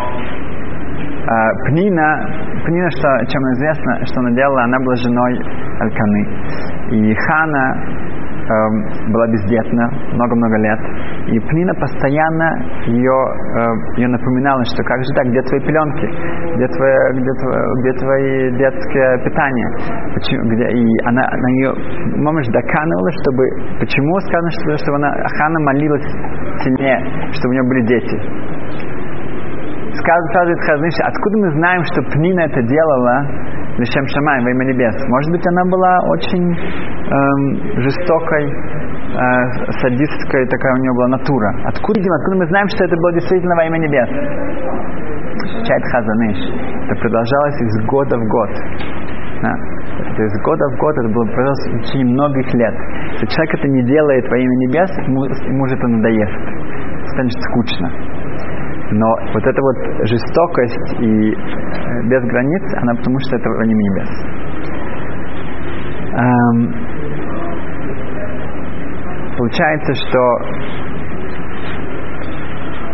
э, 1.27 1.67
Пнина, 1.67 2.25
Пнина, 2.65 2.89
что, 2.91 3.07
чем 3.27 3.43
она 3.43 3.53
известна, 3.53 4.05
что 4.05 4.19
она 4.21 4.31
делала, 4.31 4.63
она 4.63 4.77
была 4.79 4.95
женой 4.95 5.39
Альканы. 5.79 6.27
И 6.91 7.15
Хана 7.15 7.75
эм, 8.49 9.11
была 9.11 9.27
бездетна 9.27 9.89
много-много 10.13 10.57
лет. 10.57 10.79
И 11.27 11.39
Пнина 11.39 11.73
постоянно 11.75 12.47
ее, 12.87 13.17
э, 13.55 14.01
ее 14.01 14.07
напоминала, 14.07 14.63
что 14.65 14.83
как 14.83 14.97
же 15.03 15.13
так, 15.15 15.27
где 15.27 15.41
твои 15.41 15.59
пеленки, 15.61 16.07
где, 16.55 16.67
твое, 16.67 16.97
где, 17.13 17.31
твое, 17.41 17.61
где 17.81 17.91
твои 17.99 18.57
детское 18.57 19.17
питание. 19.23 19.67
Почему, 20.13 20.49
где, 20.49 20.65
и 20.65 20.85
она 21.05 21.21
на 21.21 21.49
нее, 21.51 21.73
мама 22.17 22.41
же 22.43 22.51
доканывала, 22.51 23.11
чтобы, 23.21 23.43
почему 23.79 24.19
сказано, 24.19 24.51
что, 24.51 24.77
чтобы 24.83 24.97
она, 24.97 25.11
Хана 25.37 25.59
молилась 25.59 26.07
сильнее, 26.63 26.99
чтобы 27.33 27.49
у 27.49 27.53
нее 27.53 27.67
были 27.69 27.85
дети. 27.85 28.17
Сказывает 29.93 30.59
Хазныш, 30.61 30.93
откуда 31.03 31.37
мы 31.37 31.51
знаем, 31.51 31.83
что 31.83 32.01
Пнина 32.13 32.41
это 32.41 32.63
делала 32.63 33.27
Лишем 33.77 34.05
Шамай 34.07 34.43
во 34.43 34.49
имя 34.51 34.65
небес? 34.65 34.95
Может 35.07 35.31
быть, 35.31 35.47
она 35.47 35.63
была 35.65 35.99
очень 36.11 36.43
эм, 36.43 37.81
жестокой, 37.81 38.45
э, 39.11 39.71
садистской, 39.81 40.47
такая 40.47 40.73
у 40.73 40.79
нее 40.81 40.93
была 40.93 41.07
натура. 41.07 41.49
Откуда, 41.65 41.99
видим, 41.99 42.13
откуда 42.13 42.37
мы 42.37 42.47
знаем, 42.47 42.67
что 42.67 42.85
это 42.85 42.95
было 42.97 43.13
действительно 43.13 43.55
во 43.55 43.65
имя 43.65 43.77
небес? 43.77 44.09
Чайт 45.67 45.83
Хазаныш. 45.91 46.37
Это 46.85 46.95
продолжалось 46.99 47.61
из 47.61 47.85
года 47.85 48.17
в 48.17 48.23
год. 48.27 48.49
Да. 49.41 49.53
Из 50.21 50.41
года 50.43 50.65
в 50.69 50.77
год, 50.77 50.95
это 50.97 51.09
было 51.09 51.25
продолжалось 51.25 51.67
в 51.67 51.79
течение 51.83 52.13
многих 52.13 52.53
лет. 52.53 52.75
Если 53.13 53.25
человек 53.27 53.55
это 53.55 53.67
не 53.67 53.83
делает 53.83 54.29
во 54.29 54.37
имя 54.37 54.55
небес, 54.67 54.91
ему, 55.07 55.23
ему 55.25 55.67
же 55.67 55.75
это 55.75 55.87
надоест. 55.87 56.39
Станет 57.11 57.33
скучно. 57.33 57.91
Но 58.91 59.07
вот 59.33 59.43
эта 59.47 59.61
вот 59.61 59.77
жестокость 60.05 60.99
и 60.99 61.31
э, 61.31 62.03
без 62.09 62.23
границ, 62.23 62.61
она 62.81 62.93
потому 62.95 63.17
что 63.19 63.37
это 63.37 63.49
во 63.49 63.63
имя 63.63 63.73
небес. 63.73 64.09
Эм, 66.11 66.90
получается, 69.37 69.93
что 69.95 70.19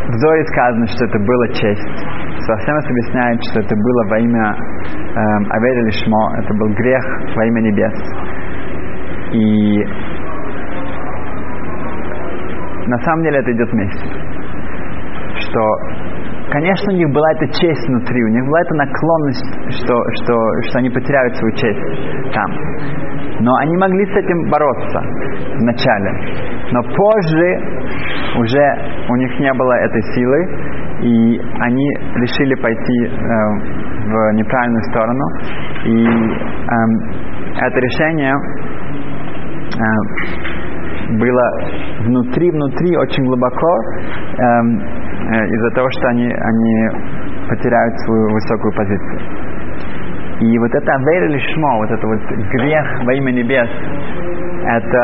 в 0.08 0.13
Зоре 0.20 0.44
сказано, 0.46 0.88
что 0.88 1.06
это 1.06 1.20
было 1.20 1.48
честь. 1.50 1.89
Священность 2.46 2.89
объясняет, 2.89 3.44
что 3.51 3.60
это 3.60 3.75
было 3.75 4.10
во 4.10 4.20
имя 4.20 4.56
эм, 4.56 5.51
Авери 5.51 5.86
Лишмо, 5.88 6.32
это 6.38 6.53
был 6.53 6.74
грех 6.75 7.03
во 7.36 7.46
имя 7.46 7.62
небес. 7.62 7.94
И 9.34 9.84
на 12.89 12.98
самом 13.00 13.24
деле 13.24 13.39
это 13.39 13.51
идет 13.51 13.70
вместе 13.72 14.27
что, 15.48 15.62
конечно, 16.51 16.94
у 16.94 16.98
них 16.98 17.10
была 17.13 17.32
эта 17.34 17.48
честь 17.48 17.88
внутри, 17.88 18.24
у 18.24 18.29
них 18.29 18.46
была 18.46 18.62
эта 18.62 18.75
наклонность, 18.75 19.53
что, 19.79 19.96
что, 20.22 20.34
что 20.67 20.79
они 20.79 20.89
потеряют 20.89 21.36
свою 21.36 21.53
честь 21.56 22.34
там. 22.34 22.51
Но 23.48 23.56
они 23.62 23.77
могли 23.77 24.06
с 24.06 24.10
этим 24.10 24.50
бороться 24.50 25.00
вначале. 25.60 26.12
Но 26.74 26.84
позже 26.84 27.62
уже 28.38 28.77
у 29.08 29.16
них 29.16 29.39
не 29.39 29.54
было 29.54 29.72
этой 29.72 30.01
силы, 30.13 30.50
и 31.04 31.42
они 31.62 31.89
решили 32.16 32.56
пойти 32.56 33.06
э, 33.06 33.10
в 33.10 34.34
неправильную 34.34 34.84
сторону. 34.92 35.25
И 35.86 35.96
э, 36.06 36.75
это 37.62 37.80
решение 37.80 38.34
э, 39.77 39.88
было 41.18 41.51
внутри-внутри 42.01 42.98
очень 42.98 43.24
глубоко, 43.24 43.80
эм, 44.39 44.82
э, 44.82 45.48
из-за 45.48 45.72
того, 45.72 45.88
что 45.92 46.10
они, 46.10 46.25
они 46.25 46.89
потеряют 47.48 47.98
свою 48.01 48.30
высокую 48.34 48.74
позицию. 48.75 49.37
И 50.39 50.60
вот 50.60 50.72
это 50.72 50.94
авейр 50.94 51.29
лишмо, 51.29 51.77
вот 51.77 51.91
это 51.91 52.08
вот 52.08 52.20
грех 52.51 53.03
во 53.06 53.13
имя 53.13 53.32
небес, 53.32 53.70
это 54.67 55.01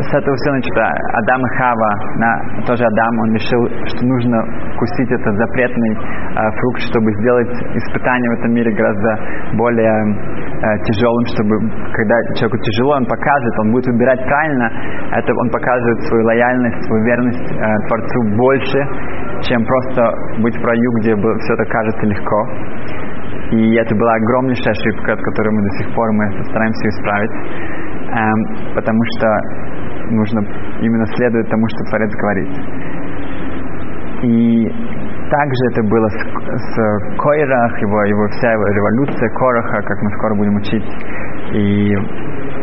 с 0.00 0.14
этого 0.14 0.34
все 0.36 0.52
начато. 0.52 0.88
Адам 1.20 1.40
и 1.44 1.50
Хава, 1.56 1.90
на, 2.16 2.64
тоже 2.64 2.84
Адам, 2.84 3.18
он 3.20 3.34
решил, 3.34 3.62
что 3.92 4.06
нужно 4.06 4.40
вкусить 4.74 5.10
этот 5.12 5.36
запретный 5.36 5.92
э, 5.92 6.50
фрукт, 6.58 6.80
чтобы 6.80 7.12
сделать 7.20 7.52
испытание 7.76 8.30
в 8.30 8.38
этом 8.40 8.52
мире 8.54 8.72
гораздо 8.72 9.18
более 9.56 9.92
э, 10.00 10.78
тяжелым, 10.84 11.24
чтобы 11.26 11.60
когда 11.92 12.16
человеку 12.34 12.58
тяжело, 12.58 12.96
он 12.96 13.06
покажет, 13.06 13.52
он 13.60 13.72
будет 13.72 13.86
выбирать 13.86 14.24
правильно, 14.24 14.70
это 15.12 15.32
он 15.34 15.50
покажет 15.50 16.00
свою 16.08 16.24
лояльность, 16.24 16.82
свою 16.86 17.04
верность 17.04 17.52
э, 17.52 17.88
Творцу 17.88 18.36
больше, 18.36 18.80
чем 19.42 19.64
просто 19.66 20.10
быть 20.40 20.56
в 20.56 20.64
раю, 20.64 20.90
где 21.00 21.14
все 21.14 21.52
это 21.54 21.64
кажется 21.66 22.06
легко. 22.06 22.40
И 23.52 23.74
это 23.76 23.94
была 23.94 24.14
огромнейшая 24.14 24.72
ошибка, 24.72 25.12
от 25.12 25.20
которой 25.20 25.50
мы 25.54 25.62
до 25.62 25.70
сих 25.78 25.94
пор 25.94 26.12
мы 26.12 26.44
стараемся 26.50 26.88
исправить, 26.88 27.30
эм, 28.10 28.74
потому 28.74 29.00
что 29.14 29.26
нужно 30.10 30.40
именно 30.80 31.06
следовать 31.14 31.48
тому, 31.48 31.66
что 31.68 31.84
Творец 31.90 32.10
говорит. 32.16 32.48
И 34.22 34.66
также 35.30 35.62
это 35.72 35.82
было 35.82 36.08
с, 36.08 36.16
с 36.16 37.16
Койрах, 37.18 37.82
его, 37.82 38.02
его 38.04 38.26
вся 38.28 38.50
его 38.52 38.64
революция 38.64 39.28
Кораха, 39.30 39.82
как 39.82 40.02
мы 40.02 40.10
скоро 40.18 40.34
будем 40.36 40.56
учить. 40.56 40.84
И 41.52 41.94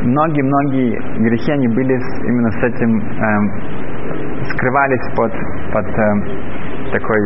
многие-многие 0.04 1.00
грехи, 1.20 1.52
они 1.52 1.68
были 1.70 1.98
с, 1.98 2.24
именно 2.26 2.52
с 2.52 2.64
этим, 2.64 3.00
эм, 3.00 3.52
скрывались 4.52 5.16
под, 5.16 5.32
под 5.72 5.88
эм, 5.88 6.24
такой 6.92 7.22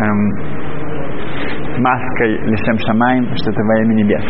эм, 0.00 0.49
маской 1.80 2.38
Лишем 2.46 2.78
Шамаем, 2.86 3.24
что 3.36 3.50
это 3.50 3.62
во 3.62 3.80
имя 3.82 3.94
небес. 3.94 4.24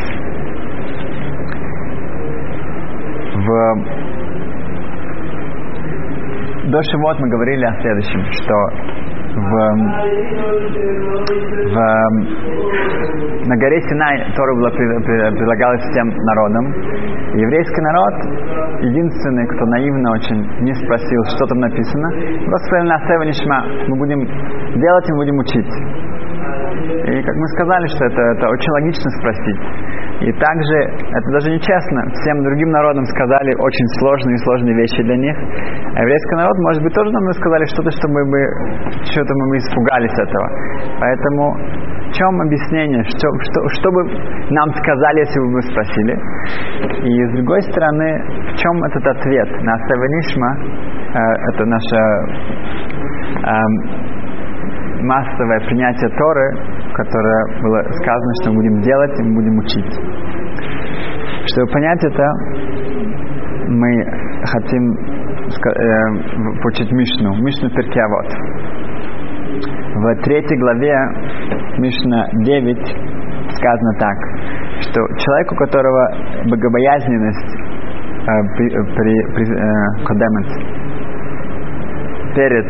В 3.34 4.00
до 6.70 6.80
Шивот 6.82 7.18
мы 7.18 7.28
говорили 7.28 7.64
о 7.64 7.72
следующем, 7.80 8.22
что 8.30 8.54
в, 9.34 9.52
в, 11.70 11.76
на 13.46 13.56
горе 13.56 13.80
Синай 13.82 14.32
Тора 14.36 14.54
была, 14.54 14.70
предлагалась 14.70 15.82
всем 15.90 16.08
народам. 16.08 16.66
Еврейский 17.34 17.80
народ, 17.80 18.14
единственный, 18.82 19.46
кто 19.46 19.66
наивно 19.66 20.12
очень 20.12 20.40
не 20.62 20.74
спросил, 20.74 21.24
что 21.34 21.46
там 21.46 21.58
написано, 21.58 22.10
просто 22.44 22.82
на 22.84 23.24
Нишма, 23.24 23.64
мы 23.88 23.96
будем 23.96 24.20
делать 24.78 25.08
и 25.08 25.12
будем 25.14 25.38
учить. 25.38 26.09
И 26.70 27.22
как 27.22 27.34
мы 27.34 27.46
сказали, 27.58 27.86
что 27.88 28.04
это, 28.06 28.22
это 28.36 28.46
очень 28.48 28.72
логично 28.78 29.08
спросить. 29.18 29.60
И 30.20 30.32
также, 30.36 30.76
это 31.00 31.26
даже 31.32 31.50
нечестно, 31.50 32.00
всем 32.20 32.42
другим 32.44 32.70
народам 32.70 33.04
сказали 33.06 33.54
очень 33.56 33.88
сложные 33.98 34.34
и 34.34 34.44
сложные 34.44 34.74
вещи 34.76 35.02
для 35.02 35.16
них. 35.16 35.36
А 35.96 36.00
еврейский 36.02 36.36
народ, 36.36 36.56
может 36.58 36.82
быть, 36.82 36.94
тоже 36.94 37.10
нам 37.10 37.32
сказали 37.32 37.64
что-то, 37.66 37.90
чтобы 37.90 38.20
мы, 38.26 38.40
что-то 39.08 39.32
мы 39.34 39.56
испугались 39.56 40.12
этого. 40.12 40.46
Поэтому 41.00 41.56
в 42.10 42.12
чем 42.12 42.40
объяснение, 42.40 43.02
что, 43.04 43.28
что, 43.40 43.68
что 43.80 43.90
бы 43.92 44.04
нам 44.50 44.68
сказали, 44.74 45.20
если 45.20 45.40
бы 45.40 45.50
мы 45.50 45.62
спросили? 45.62 46.14
И 47.06 47.24
с 47.26 47.32
другой 47.34 47.62
стороны, 47.62 48.08
в 48.52 48.56
чем 48.56 48.84
этот 48.84 49.06
ответ 49.06 49.48
на 49.62 49.78
Саванишма, 49.78 50.50
э, 51.14 51.18
это 51.54 51.64
наша 51.64 52.00
э, 53.46 54.19
массовое 55.10 55.58
принятие 55.66 56.08
Торы, 56.16 56.46
которое 56.94 57.62
было 57.62 57.82
сказано, 57.98 58.32
что 58.40 58.50
мы 58.50 58.56
будем 58.62 58.80
делать 58.80 59.18
и 59.18 59.22
мы 59.24 59.34
будем 59.34 59.58
учить. 59.58 59.92
Чтобы 61.50 61.66
понять 61.72 62.04
это, 62.04 62.26
мы 63.66 63.90
хотим 64.46 64.82
э, 64.94 65.74
получить 66.62 66.92
Мишну, 66.92 67.34
Мишну 67.42 67.70
Перкиавод. 67.70 68.28
В 69.96 70.14
третьей 70.22 70.58
главе 70.58 70.94
Мишна 71.78 72.28
9 72.44 72.78
сказано 73.56 73.92
так, 73.98 74.16
что 74.80 75.00
человек, 75.18 75.52
у 75.52 75.56
которого 75.56 76.02
богобоязненность 76.46 77.50
э, 77.50 78.30
при, 78.56 78.68
при, 78.94 79.14
при, 79.34 79.44
э, 79.50 79.90
перед 82.34 82.66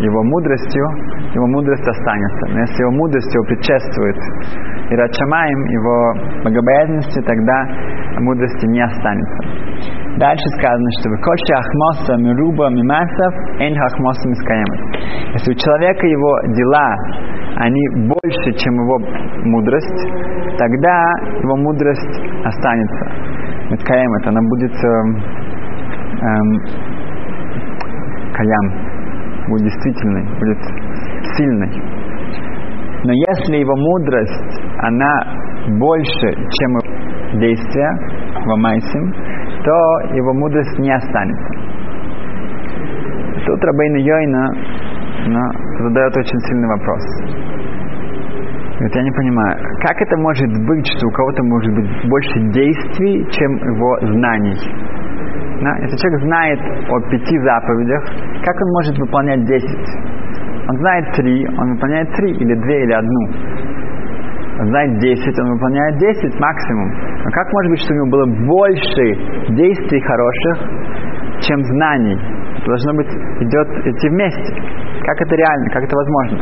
его 0.00 0.22
мудростью, 0.22 1.11
его 1.34 1.46
мудрость 1.46 1.88
останется. 1.88 2.44
Но 2.52 2.60
если 2.60 2.82
его 2.82 2.92
мудрость 2.92 3.32
его 3.34 3.44
предшествует 3.44 4.16
и 4.90 4.94
Рачамаем, 4.94 5.60
его 5.64 6.44
богобоязненности, 6.44 7.20
тогда 7.22 7.64
мудрости 8.20 8.66
не 8.66 8.80
останется. 8.80 9.40
Дальше 10.18 10.44
сказано, 10.60 10.88
что 11.00 11.08
«Выкольши 11.08 11.52
ахмоса 11.56 12.16
мируба 12.20 12.68
мимасов, 12.68 13.32
эн 13.58 13.74
хахмоса 13.74 14.28
мискаемат». 14.28 14.80
Если 15.32 15.52
у 15.52 15.56
человека 15.56 16.06
его 16.06 16.32
дела, 16.52 16.96
они 17.56 17.82
больше, 18.08 18.52
чем 18.60 18.74
его 18.74 18.98
мудрость, 19.48 20.58
тогда 20.58 21.12
его 21.40 21.56
мудрость 21.56 22.14
останется. 22.44 23.04
Мискаемат, 23.70 24.26
она 24.26 24.40
будет 24.50 24.72
эм, 24.84 25.16
эм, 26.20 26.48
каям, 28.34 28.66
будет 29.48 29.62
действительной, 29.64 30.24
будет 30.38 30.81
сильной. 31.36 31.70
Но 33.04 33.12
если 33.12 33.56
его 33.56 33.74
мудрость, 33.74 34.62
она 34.78 35.24
больше, 35.78 36.34
чем 36.58 36.70
его 36.70 37.40
действия, 37.40 37.90
вамайсим, 38.46 39.12
то 39.64 40.14
его 40.14 40.32
мудрость 40.34 40.78
не 40.78 40.92
останется. 40.92 41.62
Тут 43.46 43.64
Рабейна 43.64 43.96
Йойна 43.96 44.52
ну, 45.26 45.40
задает 45.82 46.16
очень 46.16 46.38
сильный 46.46 46.68
вопрос. 46.68 47.02
Говорит, 48.74 48.96
я 48.96 49.02
не 49.02 49.12
понимаю, 49.12 49.56
как 49.86 50.00
это 50.00 50.16
может 50.16 50.50
быть, 50.66 50.86
что 50.86 51.06
у 51.06 51.10
кого-то 51.10 51.42
может 51.44 51.74
быть 51.74 52.08
больше 52.08 52.40
действий, 52.50 53.26
чем 53.30 53.56
его 53.56 53.98
знаний? 54.14 54.58
Да? 55.62 55.76
Если 55.78 55.96
человек 55.96 56.22
знает 56.22 56.60
о 56.88 57.00
пяти 57.10 57.38
заповедях, 57.38 58.02
как 58.44 58.56
он 58.62 58.72
может 58.72 58.98
выполнять 58.98 59.44
десять? 59.44 60.21
Он 60.68 60.76
знает 60.78 61.04
три, 61.16 61.46
он 61.46 61.74
выполняет 61.74 62.08
три, 62.14 62.30
или 62.32 62.54
две, 62.54 62.84
или 62.84 62.92
одну. 62.92 63.22
Он 64.60 64.66
знает 64.68 64.98
десять, 65.00 65.38
он 65.40 65.52
выполняет 65.52 65.98
десять 65.98 66.38
максимум. 66.38 66.88
Но 67.24 67.30
как 67.30 67.52
может 67.52 67.70
быть, 67.70 67.80
что 67.80 67.94
у 67.94 67.96
него 67.96 68.10
было 68.10 68.26
больше 68.46 69.04
действий 69.56 70.00
хороших, 70.00 70.56
чем 71.40 71.62
знаний? 71.64 72.18
Это 72.58 72.66
должно 72.66 72.94
быть, 72.94 73.08
идет 73.08 73.68
идти 73.86 74.08
вместе. 74.08 74.54
Как 75.02 75.20
это 75.20 75.34
реально, 75.34 75.70
как 75.70 75.82
это 75.82 75.96
возможно? 75.96 76.38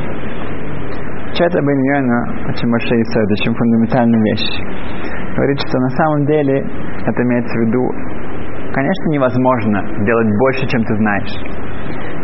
Чат 1.33 1.55
Абиньона 1.55 2.51
очень 2.51 2.69
большая 2.69 3.01
исследование, 3.01 3.37
очень 3.41 3.55
фундаментальная 3.55 4.21
вещь. 4.21 4.49
Говорит, 5.37 5.59
что 5.61 5.79
на 5.79 5.91
самом 5.91 6.27
деле 6.27 6.67
это 7.07 7.23
имеется 7.23 7.55
в 7.57 7.63
виду 7.65 7.89
конечно, 8.73 9.09
невозможно 9.11 9.83
делать 10.05 10.29
больше, 10.39 10.67
чем 10.67 10.85
ты 10.85 10.95
знаешь. 10.97 11.35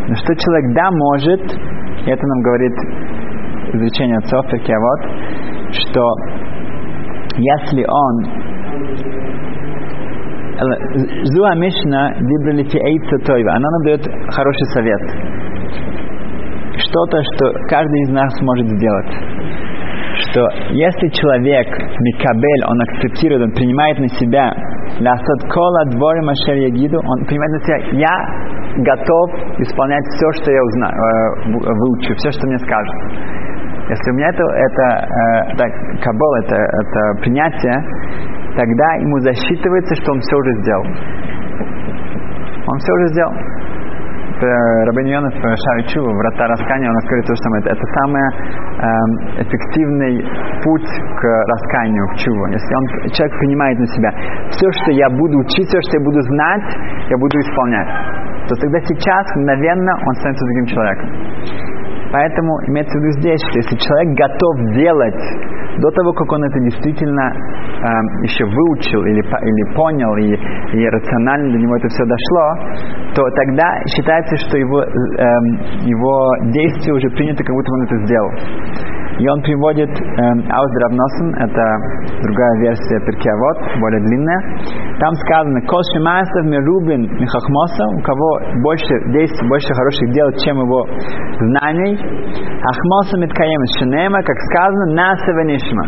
Но 0.07 0.15
что 0.15 0.35
человек 0.35 0.73
да 0.73 0.89
может, 0.91 1.43
это 2.11 2.25
нам 2.25 2.41
говорит 2.41 2.73
изучение 3.73 4.17
отцов 4.17 4.45
вот, 4.45 5.01
что 5.73 6.01
если 7.37 7.85
он 7.85 8.47
Зуа 10.57 11.53
Мишна 11.53 12.15
выбрали 12.17 12.63
Фиэйца 12.63 13.17
Тойва. 13.27 13.51
Она 13.51 13.69
нам 13.69 13.81
дает 13.83 14.01
хороший 14.33 14.65
совет. 14.73 15.01
Что-то, 16.81 17.21
что 17.21 17.53
каждый 17.69 18.01
из 18.01 18.09
нас 18.09 18.33
может 18.41 18.67
сделать. 18.67 19.11
Что 20.17 20.49
если 20.71 21.09
человек, 21.09 21.67
Микабель, 21.99 22.63
он 22.65 22.81
акцептирует, 22.81 23.43
он 23.43 23.51
принимает 23.51 23.99
на 23.99 24.07
себя 24.09 24.51
Лясот 24.99 25.51
кола 25.53 25.85
дворе 25.91 26.21
машер 26.21 26.55
ягиду, 26.55 26.97
он 26.97 27.25
понимает 27.25 27.51
на 27.51 27.59
себя, 27.59 27.77
я 27.99 28.56
готов 28.77 29.31
исполнять 29.59 30.05
все, 30.15 30.31
что 30.41 30.51
я 30.51 30.61
узнаю, 30.61 30.93
э, 30.93 31.73
выучу, 31.73 32.13
все, 32.15 32.31
что 32.31 32.47
мне 32.47 32.59
скажут. 32.59 32.95
Если 33.89 34.11
у 34.11 34.15
меня 34.15 34.29
это, 34.29 34.43
это, 34.43 34.83
э, 34.83 35.57
так, 35.57 35.71
кабол, 36.03 36.33
это, 36.43 36.55
это 36.55 37.21
принятие, 37.21 37.77
тогда 38.55 38.93
ему 38.99 39.19
засчитывается, 39.19 39.95
что 39.95 40.11
он 40.11 40.19
все 40.19 40.35
уже 40.35 40.53
сделал. 40.61 40.85
Он 42.67 42.77
все 42.79 42.93
уже 42.93 43.07
сделал. 43.13 43.33
Рабин 44.39 45.07
Йонов 45.07 45.33
Шари 45.33 45.87
Чува, 45.87 46.13
врата 46.13 46.45
раскаяния, 46.47 46.91
нас 46.91 47.03
говорит 47.05 47.25
то 47.25 47.33
же 47.33 47.41
самое. 47.41 47.63
Это 47.65 47.85
самый 47.97 48.21
э, 48.21 49.41
эффективный 49.41 50.21
путь 50.63 50.89
к 51.17 51.23
раскаянию, 51.25 52.07
к 52.09 52.15
чуву. 52.17 52.45
Если 52.47 52.75
он, 52.75 53.09
человек 53.09 53.39
принимает 53.39 53.79
на 53.79 53.87
себя 53.87 54.11
все, 54.51 54.69
что 54.69 54.91
я 54.91 55.09
буду 55.09 55.39
учить, 55.39 55.67
все, 55.67 55.79
что 55.81 55.97
я 55.97 56.03
буду 56.03 56.21
знать, 56.21 56.69
я 57.09 57.17
буду 57.17 57.39
исполнять. 57.39 58.26
То 58.47 58.55
тогда 58.55 58.79
сейчас, 58.87 59.35
мгновенно, 59.35 59.91
он 60.07 60.15
становится 60.15 60.45
другим 60.45 60.65
человеком. 60.65 61.09
Поэтому 62.11 62.51
имеется 62.67 62.97
в 62.97 63.01
виду 63.01 63.19
здесь, 63.19 63.41
что 63.49 63.59
если 63.59 63.75
человек 63.75 64.15
готов 64.15 64.53
делать 64.73 65.23
до 65.79 65.91
того, 65.91 66.13
как 66.13 66.31
он 66.31 66.43
это 66.43 66.59
действительно 66.59 67.27
э, 67.27 67.87
еще 68.23 68.45
выучил 68.45 69.03
или, 69.05 69.19
или 69.19 69.75
понял, 69.75 70.15
и, 70.15 70.33
и 70.77 70.89
рационально 70.89 71.51
до 71.51 71.57
него 71.59 71.75
это 71.75 71.87
все 71.89 72.05
дошло, 72.05 73.13
то 73.13 73.23
тогда 73.35 73.67
считается, 73.93 74.37
что 74.37 74.57
его, 74.57 74.81
э, 74.81 74.87
его 75.83 76.51
действие 76.53 76.95
уже 76.95 77.09
принято, 77.09 77.43
как 77.43 77.53
будто 77.53 77.73
он 77.73 77.81
это 77.83 77.97
сделал. 78.05 78.31
И 79.17 79.27
он 79.27 79.41
приводит 79.41 79.89
эм, 79.89 80.45
Ауздрабносен, 80.45 81.33
это 81.41 81.63
другая 82.21 82.53
версия 82.61 82.99
Перкеавод, 83.01 83.57
более 83.81 84.01
длинная. 84.05 84.41
Там 84.99 85.13
сказано, 85.25 85.61
Кол 85.65 85.81
Шимасов 85.93 86.45
Мерубин 86.45 87.01
Михахмоса, 87.17 87.83
у 87.97 88.01
кого 88.01 88.29
больше 88.61 88.93
действий, 89.09 89.49
больше 89.49 89.73
хороших 89.73 90.11
дел, 90.13 90.29
чем 90.45 90.61
его 90.61 90.85
знаний. 91.49 91.97
Ахмоса 91.97 93.17
Миткаем 93.17 93.61
Шинема, 93.79 94.21
как 94.21 94.37
сказано, 94.51 94.93
Насава 94.93 95.43
Нишма 95.45 95.85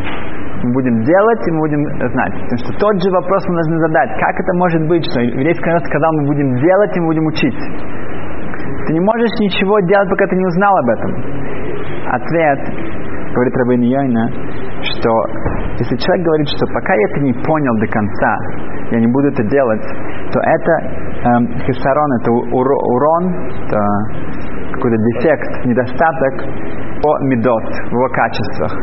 мы 0.63 0.73
будем 0.73 1.03
делать, 1.03 1.41
и 1.47 1.51
мы 1.51 1.59
будем 1.59 1.83
знать. 2.11 2.33
Потому 2.35 2.59
что 2.59 2.71
тот 2.79 2.93
же 3.01 3.09
вопрос 3.11 3.47
мы 3.47 3.55
должны 3.55 3.77
задать. 3.79 4.09
Как 4.19 4.35
это 4.35 4.53
может 4.59 4.81
быть, 4.87 5.05
что 5.07 5.21
еврейский 5.21 5.65
народ 5.65 5.83
сказал, 5.85 6.11
мы 6.19 6.27
будем 6.27 6.55
делать, 6.59 6.97
и 6.97 6.99
мы 6.99 7.07
будем 7.07 7.25
учить? 7.27 7.59
Ты 8.87 8.93
не 8.93 8.99
можешь 8.99 9.31
ничего 9.39 9.79
делать, 9.81 10.09
пока 10.09 10.27
ты 10.27 10.35
не 10.35 10.45
узнал 10.45 10.75
об 10.75 10.89
этом. 10.89 11.11
Ответ, 12.11 12.59
говорит 13.33 13.55
Рабин 13.57 13.81
Йойна, 13.81 14.25
что 14.81 15.09
если 15.77 15.95
человек 15.95 16.25
говорит, 16.25 16.47
что 16.49 16.65
пока 16.73 16.93
я 16.93 17.05
это 17.11 17.19
не 17.21 17.33
понял 17.33 17.75
до 17.79 17.87
конца, 17.87 18.33
я 18.91 18.99
не 18.99 19.07
буду 19.07 19.27
это 19.27 19.43
делать, 19.43 19.83
то 20.33 20.39
это 20.39 20.71
эм, 21.29 21.47
хисарон, 21.61 22.09
это 22.21 22.31
уро, 22.31 22.77
урон, 22.77 23.23
это 23.63 23.79
какой-то 24.73 24.97
дефект, 24.97 25.65
недостаток 25.65 26.33
по 27.01 27.11
медот, 27.27 27.63
в 27.63 27.93
его 27.93 28.09
качествах. 28.09 28.73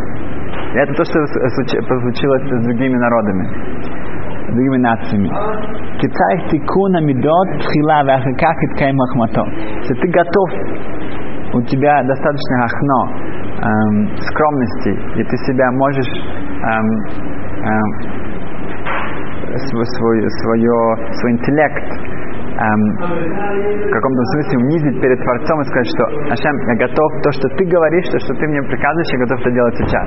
И 0.75 0.79
это 0.79 0.93
то, 0.95 1.05
что 1.05 1.27
случилось 2.01 2.43
с 2.43 2.65
другими 2.65 2.97
народами, 2.97 3.45
другими 4.53 4.77
нациями. 4.79 5.29
Кицайх 5.99 6.51
тикуна 6.51 7.01
медот 7.01 7.49
тхила 7.61 8.05
вахаках 8.05 8.57
иткаем 8.71 9.01
ахмато. 9.01 9.43
Если 9.81 9.95
ты 9.95 10.09
готов, 10.09 10.51
у 11.55 11.63
тебя 11.63 12.03
достаточно 12.03 12.65
ахно, 12.65 13.36
эм, 13.63 14.17
скромности, 14.19 14.93
и 15.19 15.25
ты 15.25 15.37
себя 15.49 15.71
можешь 15.73 16.13
эм, 16.63 16.89
эм, 17.65 17.89
свой, 19.57 19.87
свой, 19.97 20.31
свое, 20.43 20.77
свой 21.13 21.33
интеллект 21.33 21.89
эм, 22.57 22.83
в 23.87 23.91
каком-то 23.91 24.23
смысле 24.33 24.59
унизить 24.59 25.01
перед 25.01 25.19
Творцом 25.23 25.61
и 25.61 25.65
сказать, 25.65 25.89
что 25.89 26.05
Ашем, 26.33 26.57
я 26.69 26.75
готов, 26.77 27.09
то, 27.23 27.33
что 27.33 27.49
ты 27.57 27.65
говоришь, 27.65 28.09
то, 28.11 28.19
что 28.21 28.35
ты 28.35 28.47
мне 28.47 28.63
приказываешь, 28.63 29.13
я 29.13 29.19
готов 29.19 29.41
это 29.41 29.51
делать 29.51 29.77
сейчас. 29.77 30.07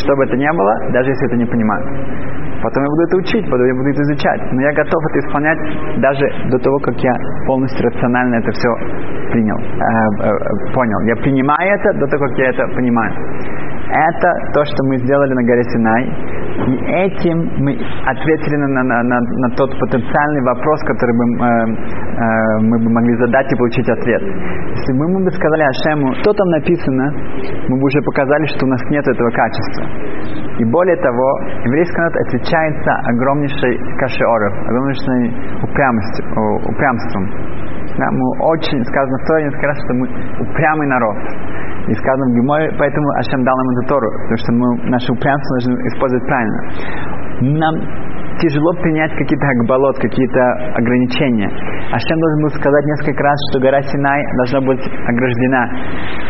Что 0.00 0.16
бы 0.16 0.24
это 0.24 0.36
ни 0.36 0.48
было, 0.56 0.92
даже 0.92 1.10
если 1.10 1.26
это 1.26 1.36
не 1.36 1.46
понимаю. 1.46 1.84
Потом 2.62 2.82
я 2.82 2.88
буду 2.88 3.02
это 3.02 3.16
учить, 3.16 3.44
потом 3.50 3.66
я 3.66 3.74
буду 3.74 3.88
это 3.90 4.02
изучать. 4.02 4.40
Но 4.52 4.60
я 4.62 4.72
готов 4.72 5.00
это 5.10 5.18
исполнять 5.20 5.58
даже 6.00 6.26
до 6.50 6.58
того, 6.58 6.78
как 6.78 6.96
я 6.98 7.14
полностью 7.46 7.86
рационально 7.86 8.36
это 8.36 8.50
все 8.50 8.70
принял, 9.30 9.58
э, 9.58 9.86
э, 10.26 10.74
понял. 10.74 11.00
Я 11.06 11.16
принимаю 11.16 11.74
это 11.78 11.98
до 11.98 12.06
того, 12.06 12.26
как 12.26 12.38
я 12.38 12.50
это 12.50 12.66
понимаю. 12.74 13.12
Это 13.88 14.28
то, 14.52 14.64
что 14.64 14.84
мы 14.84 14.98
сделали 14.98 15.32
на 15.34 15.42
горе 15.44 15.62
Синай. 15.64 16.04
И 16.58 16.74
этим 16.84 17.38
мы 17.62 17.72
ответили 18.04 18.56
на, 18.56 18.82
на, 18.82 19.02
на, 19.02 19.20
на 19.20 19.48
тот 19.56 19.70
потенциальный 19.78 20.42
вопрос, 20.42 20.80
который 20.82 21.14
бы, 21.16 21.24
э, 21.24 21.46
э, 21.46 22.58
мы 22.66 22.78
бы 22.82 22.90
могли 22.90 23.16
задать 23.16 23.52
и 23.52 23.56
получить 23.56 23.88
ответ. 23.88 24.22
Если 24.22 24.92
бы 24.98 25.08
мы 25.08 25.24
бы 25.24 25.30
сказали 25.30 25.62
Ашему, 25.62 26.12
что 26.14 26.32
там 26.32 26.48
написано, 26.48 27.12
мы 27.68 27.78
бы 27.78 27.84
уже 27.84 28.02
показали, 28.02 28.46
что 28.46 28.66
у 28.66 28.68
нас 28.68 28.82
нет 28.90 29.06
этого 29.06 29.30
качества. 29.30 29.84
И 30.58 30.64
более 30.64 30.96
того, 30.96 31.38
еврейский 31.64 31.96
народ 31.96 32.16
отличается 32.26 32.90
огромнейшей 33.06 33.78
кашеоров, 33.98 34.52
огромнейшей 34.66 35.62
упрямостью, 35.62 36.24
упрямством. 36.66 37.68
Да, 37.98 38.06
мы 38.10 38.26
очень, 38.46 38.84
сказано 38.84 39.18
в 39.18 39.26
Торе 39.26 39.44
несколько 39.46 39.66
раз, 39.66 39.76
что 39.84 39.94
мы 39.94 40.06
упрямый 40.40 40.86
народ. 40.86 41.16
И 41.88 41.94
сказано 41.94 42.24
в 42.30 42.34
Геморе, 42.36 42.70
поэтому 42.78 43.08
Ашем 43.18 43.42
дал 43.44 43.56
нам 43.56 43.68
эту 43.70 43.88
Тору, 43.88 44.08
потому 44.12 44.36
что 44.36 44.52
мы 44.52 44.90
наше 44.90 45.12
упрямство 45.12 45.54
нужно 45.56 45.72
использовать 45.88 46.26
правильно. 46.26 46.60
Нам 47.40 47.74
тяжело 48.38 48.72
принять 48.82 49.12
какие-то 49.16 49.46
акбалот, 49.46 49.96
какие-то 49.98 50.42
ограничения. 50.76 51.48
Ашем 51.92 52.18
должен 52.18 52.42
был 52.42 52.50
сказать 52.50 52.84
несколько 52.84 53.22
раз, 53.22 53.36
что 53.50 53.60
гора 53.60 53.80
Синай 53.82 54.22
должна 54.36 54.60
быть 54.60 54.84
ограждена. 54.84 55.64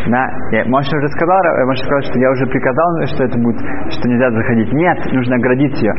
Да? 0.08 0.22
Я, 0.52 0.64
может, 0.66 0.92
уже 0.92 1.08
сказал, 1.08 1.40
может, 1.66 1.84
сказал, 1.84 2.02
что 2.02 2.18
я 2.18 2.30
уже 2.30 2.46
приказал, 2.46 2.88
что 3.06 3.24
это 3.24 3.38
будет, 3.38 3.58
что 3.90 4.08
нельзя 4.08 4.30
заходить. 4.30 4.72
Нет, 4.72 4.98
нужно 5.12 5.36
оградить 5.36 5.82
ее. 5.82 5.92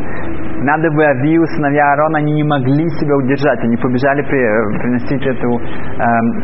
Надо 0.61 0.91
бы 0.91 1.05
Авию, 1.05 1.45
сыновья 1.55 1.91
Аарона, 1.91 2.17
они 2.19 2.33
не 2.33 2.43
могли 2.43 2.87
себя 2.99 3.15
удержать, 3.15 3.59
они 3.63 3.77
побежали 3.77 4.21
при, 4.23 4.79
приносить 4.79 5.25
эту 5.25 5.55
э, 5.55 5.63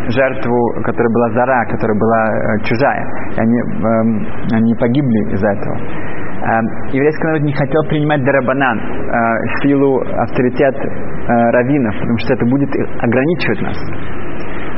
жертву, 0.10 0.56
которая 0.84 1.12
была 1.13 1.30
зара, 1.32 1.65
которая 1.65 1.99
была 1.99 2.23
э, 2.23 2.60
чужая. 2.63 3.04
И 3.36 3.39
они, 3.41 3.60
э, 3.60 4.56
они 4.56 4.73
погибли 4.75 5.34
из-за 5.34 5.47
этого. 5.47 5.75
Э, 5.75 6.62
еврейский 6.93 7.23
народ 7.28 7.41
не 7.41 7.54
хотел 7.54 7.84
принимать 7.89 8.23
дарабанан, 8.23 8.80
э, 8.80 9.62
силу, 9.62 9.99
авторитет 9.99 10.75
э, 10.75 11.51
раввинов, 11.51 11.95
потому 11.99 12.17
что 12.19 12.34
это 12.36 12.45
будет 12.45 12.69
ограничивать 13.01 13.62
нас. 13.63 13.78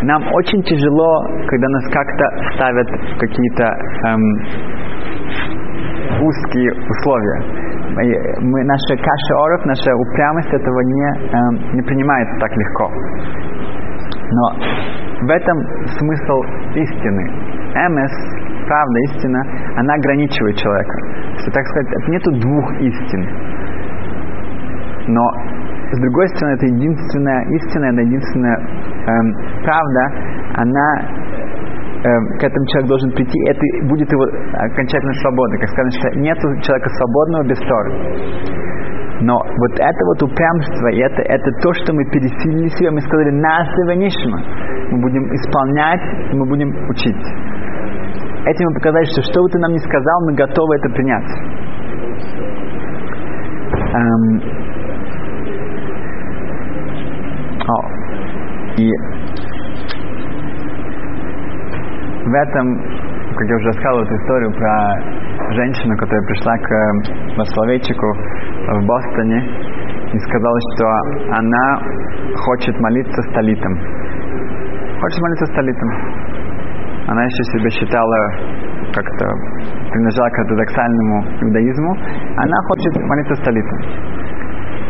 Нам 0.01 0.23
очень 0.33 0.61
тяжело, 0.63 1.27
когда 1.47 1.67
нас 1.69 1.83
как-то 1.91 2.25
ставят 2.55 2.87
в 2.87 3.19
какие-то 3.19 3.77
эм, 4.05 4.21
узкие 6.21 6.71
условия. 6.71 7.66
Мы, 7.97 8.63
наша 8.63 8.95
каша 8.95 9.33
оров, 9.41 9.65
наша 9.65 9.95
упрямость 9.95 10.53
этого 10.53 10.79
не, 10.81 11.07
эм, 11.33 11.75
не 11.75 11.81
принимает 11.81 12.27
так 12.39 12.51
легко. 12.55 12.91
Но 14.31 15.25
в 15.25 15.29
этом 15.29 15.57
смысл 15.97 16.41
истины. 16.75 17.23
МС, 17.89 18.13
правда, 18.67 18.99
истина, 19.09 19.41
она 19.77 19.93
ограничивает 19.95 20.55
человека. 20.57 20.93
Если 21.33 21.51
так 21.51 21.65
сказать, 21.65 22.07
нету 22.09 22.31
двух 22.39 22.73
истин. 22.81 23.25
Но 25.07 25.23
с 25.91 25.99
другой 26.01 26.27
стороны, 26.29 26.55
это 26.55 26.65
единственная 26.65 27.45
истина, 27.55 27.85
это 27.85 28.01
единственная 28.01 28.57
эм, 28.57 29.33
правда, 29.63 30.01
она 30.55 30.99
э, 30.99 31.26
к 32.03 32.43
этому 32.43 32.65
человек 32.67 32.89
должен 32.89 33.11
прийти, 33.11 33.39
это 33.49 33.61
будет 33.89 34.11
его 34.11 34.23
окончательно 34.53 35.13
свобода. 35.13 35.57
Как 35.57 35.69
сказано, 35.69 35.91
что 35.91 36.19
нет 36.19 36.37
человека 36.61 36.89
свободного 36.89 37.43
без 37.47 37.59
Торы. 37.59 37.91
Но 39.21 39.33
вот 39.33 39.73
это 39.73 40.05
вот 40.05 40.21
упрямство, 40.21 40.87
и 40.89 40.99
это, 40.99 41.21
это 41.23 41.51
то, 41.63 41.73
что 41.73 41.93
мы 41.93 42.05
пересилили 42.05 42.67
себя, 42.77 42.91
мы 42.91 43.01
сказали, 43.01 43.31
нас 43.31 43.67
нишма. 43.97 44.39
Мы 44.91 45.01
будем 45.01 45.33
исполнять, 45.33 46.01
мы 46.33 46.45
будем 46.45 46.69
учить. 46.89 47.17
Этим 48.45 48.65
мы 48.67 48.73
показали, 48.75 49.05
что 49.05 49.21
что 49.23 49.41
бы 49.41 49.49
ты 49.49 49.57
нам 49.59 49.73
ни 49.73 49.79
сказал, 49.79 50.21
мы 50.25 50.35
готовы 50.35 50.75
это 50.75 50.89
принять. 50.89 51.31
Эм, 53.93 54.41
о, 57.67 57.81
и 58.77 58.91
в 62.27 62.33
этом, 62.33 62.65
как 63.35 63.47
я 63.47 63.55
уже 63.55 63.67
рассказывал 63.67 64.03
эту 64.03 64.15
историю 64.15 64.51
про 64.51 65.53
женщину, 65.55 65.95
которая 65.97 66.23
пришла 66.27 66.57
к 66.57 67.37
Масловейчику 67.37 68.07
в 68.07 68.85
Бостоне 68.85 69.39
и 70.13 70.19
сказала, 70.19 70.59
что 70.75 70.85
она 71.39 71.79
хочет 72.45 72.79
молиться 72.79 73.21
столитом. 73.31 73.73
Хочет 74.99 75.21
молиться 75.21 75.45
столитом. 75.53 75.89
Она 77.07 77.23
еще 77.23 77.43
себя 77.43 77.69
считала 77.69 78.17
как-то 78.93 79.25
принадлежала 79.91 80.29
к 80.29 80.39
ортодоксальному 80.39 81.25
иудаизму. 81.41 81.97
Она 82.37 82.57
хочет 82.67 82.95
молиться 82.95 83.35
столитом. 83.35 83.79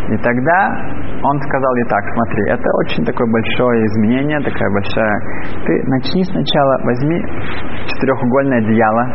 И 0.09 0.17
тогда 0.17 0.77
он 1.23 1.41
сказал 1.41 1.75
ей 1.75 1.85
так, 1.89 2.03
смотри, 2.13 2.43
это 2.49 2.69
очень 2.85 3.05
такое 3.05 3.27
большое 3.31 3.85
изменение, 3.85 4.39
такая 4.41 4.69
большая... 4.71 5.15
Ты 5.65 5.83
начни 5.87 6.23
сначала, 6.23 6.77
возьми 6.83 7.17
четырехугольное 7.87 8.59
одеяло 8.59 9.05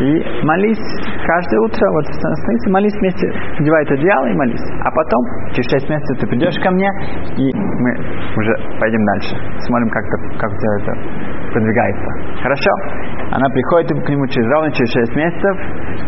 и 0.00 0.44
молись 0.46 0.86
каждое 1.26 1.58
утро, 1.60 1.90
вот 1.90 2.06
становись, 2.06 2.70
молись 2.70 2.94
вместе, 3.00 3.26
одевай 3.58 3.82
это 3.82 3.94
одеяло 3.94 4.26
и 4.26 4.34
молись. 4.34 4.62
А 4.84 4.90
потом, 4.90 5.22
через 5.52 5.70
шесть 5.70 5.88
месяцев 5.90 6.18
ты 6.20 6.26
придешь 6.26 6.54
ко 6.62 6.70
мне, 6.70 6.88
и 7.36 7.50
мы 7.54 7.90
уже 8.36 8.54
пойдем 8.78 9.04
дальше. 9.04 9.34
Смотрим, 9.66 9.90
как, 9.90 10.04
-то, 10.04 10.38
как 10.38 10.50
у 10.52 10.56
тебя 10.56 10.72
это 10.78 11.52
продвигается. 11.52 12.08
Хорошо? 12.42 12.70
Она 13.32 13.48
приходит 13.50 13.90
к 13.90 14.08
нему 14.08 14.26
через 14.28 14.48
ровно 14.50 14.70
через 14.70 14.90
шесть 14.92 15.16
месяцев, 15.16 15.56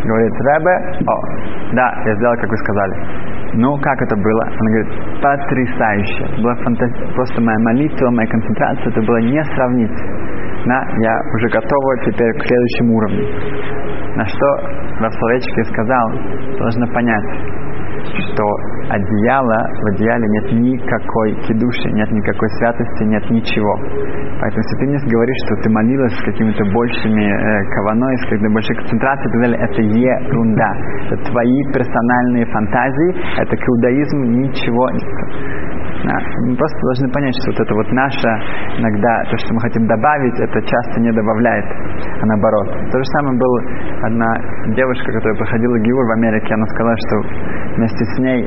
говорит, 0.05 0.33
Ребе, 0.39 1.05
о, 1.07 1.75
да, 1.75 2.03
я 2.07 2.15
сделал, 2.15 2.37
как 2.37 2.49
вы 2.49 2.57
сказали. 2.59 3.30
Ну, 3.55 3.77
как 3.79 4.01
это 4.03 4.17
было? 4.17 4.43
Она 4.45 4.71
говорит, 4.71 5.23
потрясающе. 5.23 6.43
Была 6.43 6.55
фантастика. 6.57 7.07
Просто 7.15 7.41
моя 7.41 7.59
молитва, 7.59 8.11
моя 8.11 8.29
концентрация, 8.29 8.91
это 8.91 9.03
было 9.03 9.19
не 9.19 9.43
сравнить. 9.43 9.97
Да, 10.67 10.85
я 10.99 11.19
уже 11.35 11.49
готова 11.49 11.99
теперь 12.05 12.33
к 12.35 12.47
следующему 12.47 12.97
уровню. 12.97 13.27
На 14.17 14.25
что 14.27 14.47
Равсловечки 15.01 15.63
сказал, 15.73 16.11
должна 16.59 16.87
понять, 16.89 17.25
что 18.05 18.45
одеяло, 18.91 19.59
в 19.81 19.87
одеяле 19.95 20.27
нет 20.27 20.53
никакой 20.53 21.35
кидуши, 21.47 21.89
нет 21.93 22.11
никакой 22.11 22.49
святости, 22.59 23.05
нет 23.05 23.31
ничего. 23.31 23.75
Поэтому 24.41 24.63
если 24.63 24.77
ты 24.79 24.87
мне 24.87 24.99
говоришь, 25.07 25.41
что 25.47 25.57
ты 25.63 25.71
молилась 25.71 26.13
с 26.13 26.25
какими-то 26.25 26.65
большими 26.73 27.25
э, 27.25 27.65
каваной, 27.75 28.17
с 28.19 28.25
какой-то 28.25 28.51
большой 28.53 28.77
концентрацией 28.77 29.29
и 29.29 29.33
так 29.33 29.41
далее, 29.43 29.59
это 29.63 29.81
ерунда. 29.83 30.71
Это 31.07 31.31
твои 31.31 31.63
персональные 31.73 32.47
фантазии, 32.47 33.11
это 33.39 33.57
к 33.57 33.63
иудаизму 33.69 34.25
ничего 34.25 34.91
не 34.91 35.80
да. 36.05 36.17
Мы 36.47 36.57
просто 36.57 36.79
должны 36.81 37.13
понять, 37.13 37.35
что 37.43 37.53
вот 37.53 37.61
это 37.61 37.75
вот 37.75 37.89
наше, 37.93 38.29
иногда 38.79 39.23
то, 39.31 39.37
что 39.37 39.55
мы 39.55 39.61
хотим 39.61 39.87
добавить, 39.87 40.39
это 40.41 40.61
часто 40.63 41.01
не 41.01 41.13
добавляет, 41.13 41.65
а 41.65 42.27
наоборот. 42.27 42.69
То 42.91 42.99
же 42.99 43.05
самое 43.19 43.39
было 43.39 43.61
одна 44.07 44.29
девушка, 44.75 45.13
которая 45.13 45.37
проходила 45.37 45.79
Гиур 45.81 46.05
в 46.07 46.13
Америке, 46.13 46.55
она 46.55 46.67
сказала, 46.67 46.97
что 46.97 47.17
вместе 47.77 48.05
с 48.05 48.19
ней 48.19 48.41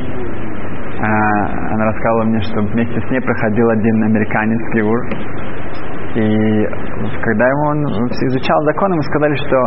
а, 0.99 1.73
она 1.73 1.85
рассказала 1.85 2.23
мне, 2.25 2.41
что 2.41 2.61
вместе 2.61 2.99
с 2.99 3.11
ней 3.11 3.21
проходил 3.21 3.69
один 3.69 4.03
американец 4.03 4.61
Гиур, 4.73 4.99
и 6.15 6.65
когда 7.21 7.47
ему 7.47 7.63
он 7.69 7.85
изучал 8.11 8.63
законы, 8.65 8.95
мы 8.95 9.03
сказали, 9.03 9.35
что 9.35 9.57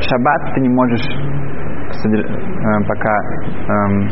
шаббат 0.00 0.54
ты 0.54 0.60
не 0.60 0.68
можешь 0.68 1.06
э, 2.04 2.84
пока 2.86 3.16
эм, 3.68 4.08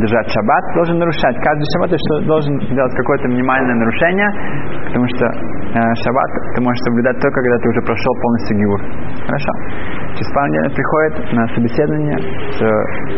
держать 0.00 0.28
шаббат, 0.32 0.64
должен 0.74 0.98
нарушать. 0.98 1.36
Каждый 1.44 1.64
шаббат 1.72 1.90
ты 1.92 2.26
должен 2.26 2.58
делать 2.58 2.94
какое-то 2.96 3.28
минимальное 3.28 3.76
нарушение, 3.76 4.28
потому 4.86 5.06
что 5.06 5.24
э, 5.26 5.78
шаббат 6.02 6.30
ты 6.56 6.62
можешь 6.62 6.82
соблюдать 6.88 7.20
только, 7.20 7.40
когда 7.40 7.58
ты 7.58 7.68
уже 7.68 7.80
прошел 7.82 8.12
полностью 8.20 8.56
гиур. 8.58 8.80
Хорошо. 9.26 9.50
Через 10.16 10.30
пару 10.32 10.46
недель 10.48 10.74
приходит 10.74 11.14
на 11.32 11.42
собеседование 11.54 12.18
с 12.18 12.58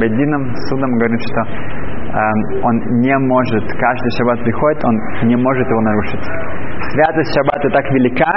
Бедином, 0.01 0.55
с 0.55 0.69
судом, 0.69 0.91
говорит, 0.99 1.21
что 1.23 1.41
э, 1.41 2.21
он 2.63 2.75
не 3.01 3.17
может, 3.19 3.65
каждый 3.79 4.11
шаббат 4.19 4.43
приходит, 4.45 4.85
он 4.85 4.95
не 5.29 5.37
может 5.37 5.67
его 5.67 5.81
нарушить. 5.81 6.25
Святость 6.93 7.33
шаббата 7.35 7.71
так 7.71 7.87
велика, 7.93 8.33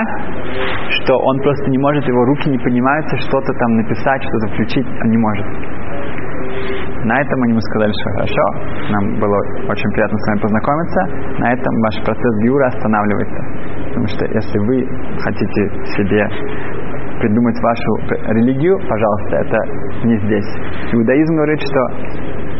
что 1.01 1.17
он 1.17 1.41
просто 1.41 1.69
не 1.71 1.79
может, 1.79 2.05
его 2.07 2.23
руки 2.25 2.49
не 2.49 2.59
поднимаются, 2.59 3.17
что-то 3.17 3.51
там 3.53 3.75
написать, 3.75 4.21
что-то 4.23 4.47
включить, 4.53 4.87
он 4.87 5.09
не 5.09 5.17
может. 5.17 5.45
На 7.05 7.21
этом 7.21 7.37
они 7.43 7.51
ему 7.51 7.61
сказали, 7.61 7.91
что 7.93 8.09
хорошо, 8.17 8.45
нам 8.89 9.19
было 9.19 9.37
очень 9.69 9.89
приятно 9.93 10.17
с 10.17 10.27
вами 10.27 10.39
познакомиться, 10.41 11.01
на 11.37 11.53
этом 11.53 11.73
ваш 11.85 11.95
процесс 12.03 12.33
гиура 12.41 12.65
останавливается. 12.65 13.41
Потому 13.89 14.07
что 14.07 14.25
если 14.25 14.57
вы 14.65 14.77
хотите 15.21 15.61
себе 15.93 16.25
придумать 17.21 17.57
вашу 17.61 17.91
религию, 18.33 18.79
пожалуйста, 18.89 19.35
это 19.37 19.57
не 20.07 20.17
здесь. 20.17 20.49
Иудаизм 20.93 21.35
говорит, 21.35 21.61
что 21.61 21.79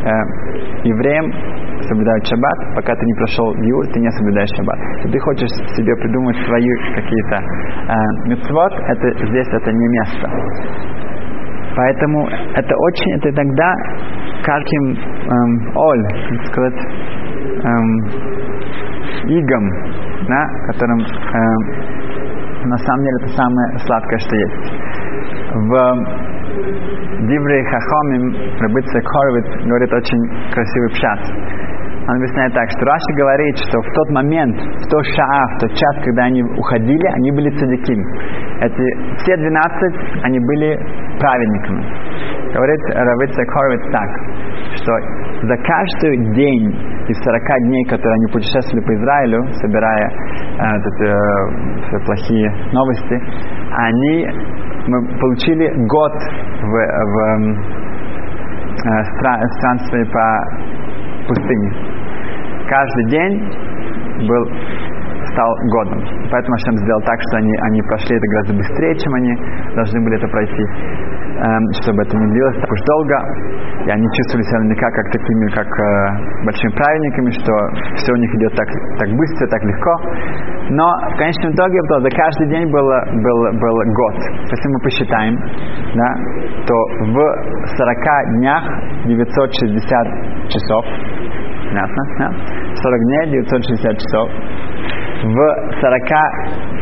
э, 0.06 0.90
евреям 0.94 1.26
соблюдают 1.90 2.26
шаббат, 2.28 2.76
пока 2.76 2.96
ты 2.96 3.04
не 3.04 3.14
прошел 3.16 3.54
гиур, 3.56 3.86
ты 3.94 4.00
не 4.00 4.12
соблюдаешь 4.12 4.50
шаббат. 4.56 4.78
Если 4.98 5.12
ты 5.12 5.20
хочешь 5.20 5.50
себе 5.76 5.96
придумать 5.96 6.38
свои 6.46 6.70
какие-то 6.94 7.36
э, 7.36 8.30
митцвот, 8.30 8.74
это 8.74 9.26
здесь 9.26 9.48
это 9.50 9.72
не 9.72 9.88
место. 9.88 10.30
Поэтому 11.76 12.28
это 12.56 12.74
очень, 12.78 13.12
это 13.16 13.34
тогда 13.34 13.74
каким 14.46 14.84
эм, 14.94 15.76
оль, 15.76 16.04
как 16.30 16.46
сказать, 16.48 16.80
эм, 17.64 17.88
игом, 19.28 19.70
да, 20.30 20.46
которым 20.68 21.00
эм, 21.00 21.96
на 22.70 22.78
самом 22.78 23.04
деле 23.04 23.18
это 23.22 23.30
самое 23.36 23.80
сладкое, 23.80 24.20
что 24.20 24.36
есть. 24.36 24.86
В 25.54 25.72
Дивре 27.28 27.64
Хахомим 27.66 28.26
Рабыца 28.60 29.02
Хоровиц 29.02 29.66
говорит 29.66 29.94
очень 29.94 30.52
красивый 30.54 30.90
пшат. 30.90 31.20
Он 32.08 32.18
объясняет 32.18 32.54
так, 32.54 32.70
что 32.70 32.86
Раши 32.86 33.14
говорит, 33.18 33.58
что 33.68 33.82
в 33.82 33.94
тот 33.94 34.10
момент, 34.12 34.56
в 34.58 34.90
тот 34.90 35.06
шаа, 35.06 35.48
в 35.56 35.60
тот 35.62 35.72
час, 35.72 36.04
когда 36.04 36.26
они 36.26 36.44
уходили, 36.44 37.08
они 37.16 37.32
были 37.32 37.50
цадиким. 37.50 38.00
Эти 38.62 39.18
все 39.18 39.38
12, 39.38 40.24
они 40.24 40.40
были 40.40 40.78
праведниками. 41.20 41.84
Говорит 42.56 42.80
Равица 42.88 43.44
Хоровиц 43.52 43.82
так, 43.92 44.10
что 44.80 44.92
за 45.44 45.58
каждый 45.58 46.34
день 46.36 46.72
из 47.10 47.22
40 47.22 47.42
дней, 47.68 47.84
которые 47.84 48.14
они 48.14 48.28
путешествовали 48.32 48.86
по 48.86 48.96
Израилю, 48.96 49.44
собирая 49.60 50.08
э, 50.08 50.80
э, 51.04 52.00
плохие 52.06 52.50
новости, 52.72 53.22
они 53.76 54.30
мы 54.88 55.20
получили 55.20 55.68
год 55.86 56.14
в, 56.14 56.72
в 56.72 57.18
э, 58.86 59.04
странстве 59.60 60.06
по 60.06 60.26
пустыне. 61.28 61.74
Каждый 62.70 63.06
день 63.10 63.52
был 64.30 64.46
стал 65.34 65.52
годом. 65.72 66.02
Поэтому 66.32 66.56
Ашем 66.56 66.78
сделал 66.78 67.02
так, 67.02 67.20
что 67.28 67.38
они, 67.38 67.54
они 67.68 67.82
прошли 67.82 68.16
это 68.16 68.28
гораздо 68.28 68.54
быстрее, 68.54 68.96
чем 68.96 69.14
они 69.16 69.36
должны 69.76 70.02
были 70.02 70.16
это 70.16 70.28
пройти, 70.30 70.64
чтобы 71.82 72.04
это 72.04 72.18
не 72.18 72.28
длилось 72.32 72.60
так 72.62 72.72
уж 72.72 72.82
долго. 72.88 73.18
И 73.86 73.90
они 73.90 74.08
чувствовали 74.16 74.44
себя 74.48 74.60
наверняка 74.60 74.90
как 74.92 75.06
такими, 75.12 75.46
как 75.52 75.68
э, 75.68 76.46
большими 76.46 76.72
праведниками, 76.72 77.30
что 77.32 77.54
все 77.96 78.14
у 78.14 78.18
них 78.18 78.32
идет 78.36 78.56
так, 78.56 78.68
так 79.00 79.10
быстро, 79.14 79.48
так 79.48 79.62
легко. 79.64 79.94
Но 80.72 80.86
в 81.14 81.18
конечном 81.18 81.54
итоге 81.54 81.80
то, 81.90 82.02
за 82.02 82.10
каждый 82.10 82.48
день 82.50 82.72
было, 82.72 83.04
был, 83.12 83.40
был 83.60 83.76
год. 83.94 84.16
Если 84.50 84.68
мы 84.70 84.80
посчитаем, 84.82 85.36
да, 85.96 86.10
то 86.66 86.76
в 87.04 87.18
40 87.78 88.40
днях 88.40 88.64
960 89.06 90.50
часов, 90.50 90.86
Ясно? 91.66 92.04
Да? 92.20 92.32
40 92.76 93.02
дней, 93.02 93.42
960 93.42 93.98
часов 93.98 94.30
в 95.24 95.38
40 95.82 96.02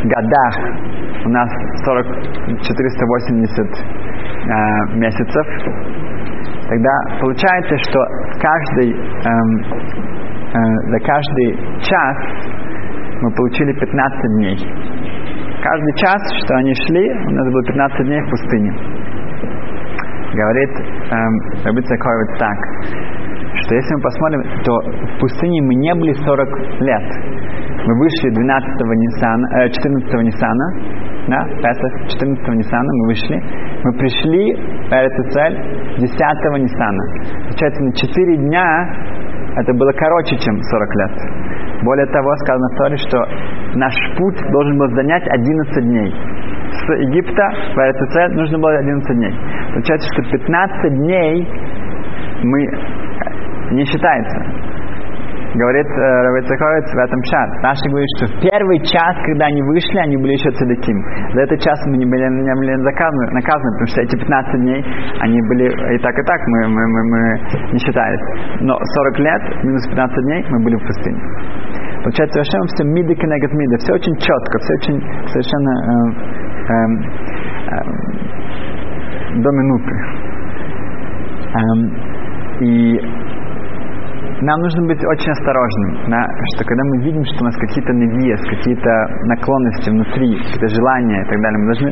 годах 0.06 0.54
у 1.26 1.30
нас 1.30 1.50
40, 1.86 2.06
480 2.62 4.13
э, 4.44 4.96
месяцев, 4.96 5.46
тогда 6.68 6.92
получается, 7.20 7.78
что 7.78 8.00
каждый, 8.40 8.92
эм, 8.94 9.50
э, 10.54 10.92
за 10.92 11.00
каждый 11.00 11.58
час 11.82 12.18
мы 13.22 13.32
получили 13.32 13.74
15 13.74 14.22
дней. 14.38 14.58
Каждый 15.62 15.94
час, 15.96 16.22
что 16.44 16.56
они 16.56 16.74
шли, 16.88 17.10
у 17.10 17.32
нас 17.32 17.52
было 17.52 17.64
15 17.64 18.06
дней 18.06 18.22
в 18.22 18.30
пустыне. 18.30 18.74
Говорит 20.34 20.70
эм, 21.12 21.40
Рабица 21.64 21.98
Койвит 21.98 22.38
так, 22.40 22.58
что 23.62 23.76
если 23.76 23.96
мы 23.96 24.02
посмотрим, 24.02 24.44
то 24.64 24.80
в 25.16 25.20
пустыне 25.20 25.62
мы 25.62 25.76
не 25.76 25.94
были 25.96 26.14
40 26.14 26.82
лет 26.82 27.54
мы 27.86 28.00
вышли 28.00 28.30
12 28.30 28.82
Ниссана, 28.96 29.48
э, 29.60 29.70
14 29.70 30.24
Ниссана, 30.24 30.68
да, 31.28 31.44
Песах, 31.62 31.92
14 32.10 32.48
Ниссана 32.50 32.92
мы 33.00 33.06
вышли, 33.08 33.42
мы 33.84 33.94
пришли 33.94 34.56
в 35.24 35.30
цель 35.32 35.56
10 35.98 36.10
Ниссана. 36.60 37.04
Получается, 37.48 37.82
на 37.82 37.94
4 37.94 38.38
дня 38.38 38.96
это 39.56 39.74
было 39.74 39.92
короче, 39.94 40.36
чем 40.38 40.60
40 40.62 40.96
лет. 40.96 41.12
Более 41.84 42.08
того, 42.08 42.36
сказано 42.38 42.68
в 42.74 42.78
Торе, 42.78 42.98
что 42.98 43.18
наш 43.76 43.94
путь 44.18 44.40
должен 44.52 44.78
был 44.78 44.90
занять 44.96 45.28
11 45.28 45.84
дней. 45.86 46.14
С 46.72 46.94
Египта 47.08 47.50
в 47.76 48.14
цель 48.14 48.32
нужно 48.34 48.58
было 48.58 48.78
11 48.80 49.16
дней. 49.16 49.34
Получается, 49.74 50.08
что 50.14 50.24
15 50.32 50.94
дней 50.96 51.48
мы 52.44 52.68
не 53.72 53.86
считается 53.86 54.63
говорит 55.56 55.86
э, 55.86 56.02
Равицаховец 56.02 56.86
в 56.94 56.98
этом 56.98 57.22
час. 57.24 57.50
Наши 57.62 57.86
говорят, 57.90 58.10
что 58.18 58.26
в 58.28 58.42
первый 58.42 58.80
час, 58.80 59.14
когда 59.26 59.46
они 59.46 59.62
вышли, 59.62 59.98
они 60.00 60.18
были 60.18 60.34
еще 60.34 60.50
цадаким. 60.52 60.98
За 61.34 61.42
этот 61.42 61.60
час 61.62 61.80
мы 61.86 61.98
не 61.98 62.06
были, 62.06 62.26
не 62.26 62.56
были 62.56 62.76
наказаны, 62.82 63.32
наказаны, 63.32 63.72
потому 63.78 63.88
что 63.88 64.02
эти 64.02 64.16
15 64.18 64.62
дней, 64.62 64.86
они 65.22 65.40
были 65.50 65.66
и 65.70 65.98
так, 66.00 66.18
и 66.18 66.24
так, 66.24 66.42
мы, 66.48 66.68
мы, 66.68 66.82
мы, 66.88 67.02
мы 67.10 67.22
не 67.74 67.80
считались. 67.80 68.22
Но 68.62 68.78
40 68.78 69.20
лет 69.20 69.42
минус 69.64 69.88
15 69.88 70.26
дней 70.26 70.46
мы 70.50 70.64
были 70.64 70.76
в 70.76 70.86
пустыне. 70.86 71.22
Получается, 72.04 72.42
совершенно 72.42 72.68
все 72.68 72.84
миды 72.84 73.16
коннегат 73.16 73.54
миды, 73.54 73.78
все 73.78 73.94
очень 73.94 74.16
четко, 74.18 74.60
все 74.60 74.74
очень 74.74 75.00
совершенно 75.28 75.72
э, 75.86 76.12
э, 76.70 76.88
э, 77.72 77.84
до 79.42 79.50
минуты. 79.52 79.94
Эм, 81.54 81.94
и 82.60 83.00
нам 84.44 84.60
нужно 84.60 84.86
быть 84.88 85.00
очень 85.00 85.32
осторожным, 85.32 86.12
да, 86.12 86.28
что 86.54 86.66
когда 86.66 86.84
мы 86.84 87.04
видим, 87.04 87.24
что 87.24 87.44
у 87.44 87.46
нас 87.48 87.56
какие-то 87.56 87.94
невес, 87.94 88.40
какие-то 88.44 88.92
наклонности 89.32 89.90
внутри, 89.90 90.36
какие-то 90.38 90.68
желания 90.68 91.22
и 91.24 91.28
так 91.28 91.40
далее, 91.42 91.60
мы 91.60 91.68
должны 91.72 91.90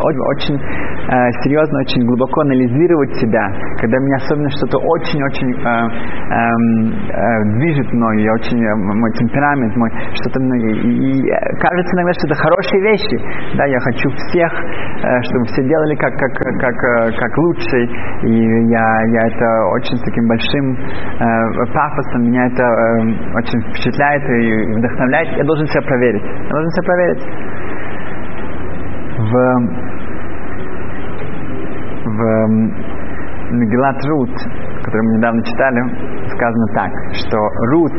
очень 0.00 0.56
серьезно, 1.42 1.80
очень 1.80 2.06
глубоко 2.06 2.42
анализировать 2.42 3.14
себя, 3.16 3.50
когда 3.80 3.98
меня 3.98 4.16
особенно 4.16 4.50
что-то 4.50 4.78
очень-очень 4.78 5.50
э, 5.50 5.66
эм, 5.66 6.94
э, 7.10 7.58
движет 7.58 7.92
мной, 7.92 8.22
я 8.22 8.32
очень, 8.32 8.62
э, 8.62 8.74
мой 8.76 9.10
темперамент, 9.18 9.74
мой 9.76 9.90
что-то 10.14 10.38
мной, 10.40 10.60
и, 10.60 11.18
и 11.18 11.30
кажется 11.58 11.90
иногда, 11.96 12.12
что 12.14 12.26
это 12.28 12.36
хорошие 12.36 12.80
вещи, 12.82 13.16
да, 13.56 13.64
я 13.66 13.80
хочу 13.80 14.08
всех, 14.10 14.52
э, 14.54 15.22
чтобы 15.22 15.44
все 15.46 15.62
делали 15.66 15.96
как, 15.96 16.14
как, 16.14 16.32
как, 16.32 16.78
э, 16.78 17.12
как 17.18 17.38
лучше, 17.38 17.78
и 18.22 18.70
я, 18.70 18.86
я 19.10 19.26
это 19.26 19.46
очень 19.74 19.96
с 19.98 20.02
таким 20.02 20.28
большим 20.28 20.78
э, 20.78 21.74
пафосом, 21.74 22.22
меня 22.22 22.46
это 22.46 22.62
э, 22.62 23.34
очень 23.34 23.60
впечатляет 23.66 24.22
и 24.30 24.78
вдохновляет, 24.78 25.36
я 25.36 25.44
должен 25.44 25.66
себя 25.66 25.82
проверить, 25.82 26.22
я 26.22 26.50
должен 26.50 26.70
себя 26.70 26.86
проверить. 26.86 27.24
В, 29.20 29.89
в 32.20 32.48
Мегилат 33.50 33.96
Рут, 34.06 34.30
который 34.84 35.02
мы 35.02 35.16
недавно 35.18 35.42
читали, 35.42 35.80
сказано 36.36 36.66
так, 36.74 36.90
что 37.18 37.38
Рут 37.72 37.98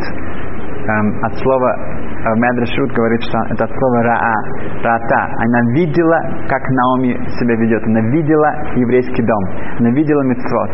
эм, 0.88 1.24
от 1.24 1.34
слова 1.40 1.76
э, 1.76 2.36
Медреш 2.38 2.78
Рут 2.80 2.92
говорит, 2.94 3.22
что 3.24 3.38
это 3.50 3.66
от 3.66 3.72
слова 3.72 4.04
Раа, 4.04 4.36
Рата. 4.84 5.22
Она 5.44 5.62
видела, 5.74 6.20
как 6.48 6.62
Наоми 6.70 7.20
себя 7.40 7.56
ведет. 7.56 7.84
Она 7.84 8.02
видела 8.12 8.50
еврейский 8.76 9.24
дом. 9.24 9.44
Она 9.80 9.90
видела 9.92 10.22
мецвод. 10.24 10.72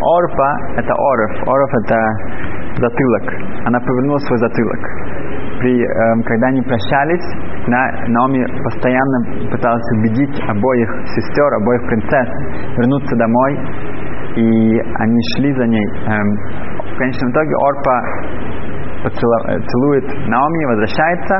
Орпа– 0.00 0.58
это 0.76 0.94
Оров. 0.94 1.48
Оров– 1.48 1.70
это 1.84 1.98
затылок. 2.80 3.24
Она 3.66 3.80
повернула 3.80 4.18
свой 4.18 4.38
затылок. 4.38 4.80
При, 5.58 5.74
эм, 5.74 6.22
когда 6.22 6.46
они 6.48 6.62
прощались, 6.62 7.26
на, 7.66 7.90
Наоми 8.08 8.46
постоянно 8.62 9.50
пыталась 9.50 9.82
убедить 9.98 10.40
обоих 10.48 10.88
сестер, 11.06 11.54
обоих 11.60 11.82
принцесс 11.88 12.28
вернуться 12.78 13.16
домой, 13.16 13.58
и 14.36 14.78
они 14.78 15.18
шли 15.36 15.52
за 15.54 15.66
ней. 15.66 15.86
Эм, 16.06 16.28
в 16.94 16.98
конечном 16.98 17.30
итоге 17.32 17.54
Орпа 17.56 18.02
поцелу- 19.02 19.60
целует 19.66 20.04
Наоми, 20.28 20.64
возвращается, 20.66 21.34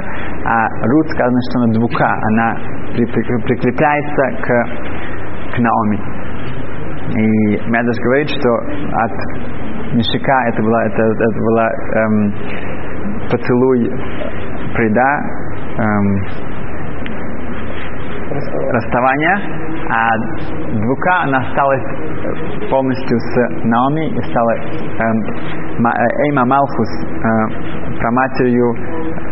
а 0.46 0.66
Рут 0.88 1.08
сказано, 1.10 1.38
что 1.50 1.62
она 1.62 1.72
двука, 1.74 2.10
она 2.30 2.56
при- 2.94 3.06
при- 3.06 3.42
прикрепляется 3.44 4.22
к, 4.42 5.54
к 5.54 5.58
Наоми. 5.60 6.00
И 7.08 7.70
Медаш 7.70 7.96
говорит, 8.04 8.28
что 8.28 8.50
от 8.92 9.94
Мишика 9.94 10.42
это 10.48 10.62
была, 10.62 10.84
это, 10.86 11.02
это 11.02 11.38
была 11.40 11.70
эм, 11.94 12.34
поцелуй 13.30 13.90
преда, 14.74 15.20
эм, 15.78 16.58
расставания, 18.70 19.40
а 19.90 20.08
Двука 20.74 21.22
она 21.22 21.38
осталась 21.38 21.82
полностью 22.70 23.18
с 23.18 23.64
Наоми 23.64 24.10
и 24.10 24.22
стала 24.30 24.52
эм, 24.52 25.86
э, 25.86 26.26
Эйма 26.26 26.44
Малхус, 26.44 26.88
э, 27.04 27.98
проматерью 27.98 28.74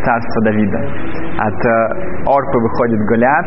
царства 0.05 0.43
Давида. 0.45 0.79
От 1.39 1.67
э, 1.67 1.71
Орпы 2.27 2.59
выходит 2.59 3.01
Голиат 3.01 3.47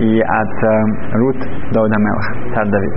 и 0.00 0.20
от 0.20 0.64
э, 0.64 1.16
Рут 1.18 1.36
до 1.72 1.86
Дамелах, 1.88 2.54
царь 2.54 2.68
Давид. 2.70 2.94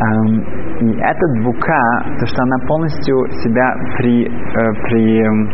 Эм, 0.00 0.63
эта 0.92 1.26
двука, 1.40 1.80
то, 2.20 2.26
что 2.26 2.42
она 2.42 2.56
полностью 2.66 3.16
себя 3.42 3.74
при, 3.98 4.26
э, 4.26 4.72
при, 4.84 5.22
эм, 5.24 5.50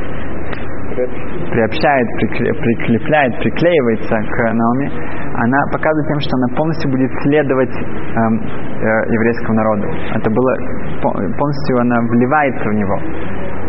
приобщает, 1.53 2.07
прикле- 2.21 2.53
прикрепляет, 2.53 3.38
приклеивается 3.38 4.16
к 4.16 4.53
Наоми, 4.53 4.90
она 5.35 5.59
показывает 5.73 6.07
тем, 6.09 6.21
что 6.21 6.37
она 6.37 6.57
полностью 6.57 6.90
будет 6.90 7.11
следовать 7.23 7.71
эм, 7.71 8.40
э, 8.43 9.12
еврейскому 9.12 9.55
народу. 9.55 9.87
Это 10.14 10.31
было 10.31 10.55
по- 11.03 11.12
полностью 11.38 11.79
она 11.81 11.97
вливается 12.11 12.69
в 12.69 12.75
него. 12.75 12.99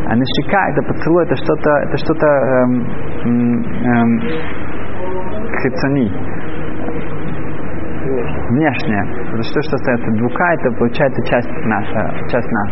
А 0.07 0.15
нишика, 0.15 0.67
это 0.71 0.81
поцелуй, 0.87 1.23
это 1.25 1.35
что-то, 1.35 1.69
это 1.87 1.97
что-то 1.97 2.27
эм, 2.27 3.63
эм, 3.85 4.19
хицани, 5.61 6.11
внешнее. 8.49 9.03
Это 9.33 9.43
что, 9.43 9.61
что 9.61 9.75
остается 9.75 10.11
двука, 10.17 10.53
это 10.53 10.71
получается 10.77 11.21
часть 11.25 11.49
наша, 11.65 12.13
часть 12.29 12.51
нас. 12.51 12.69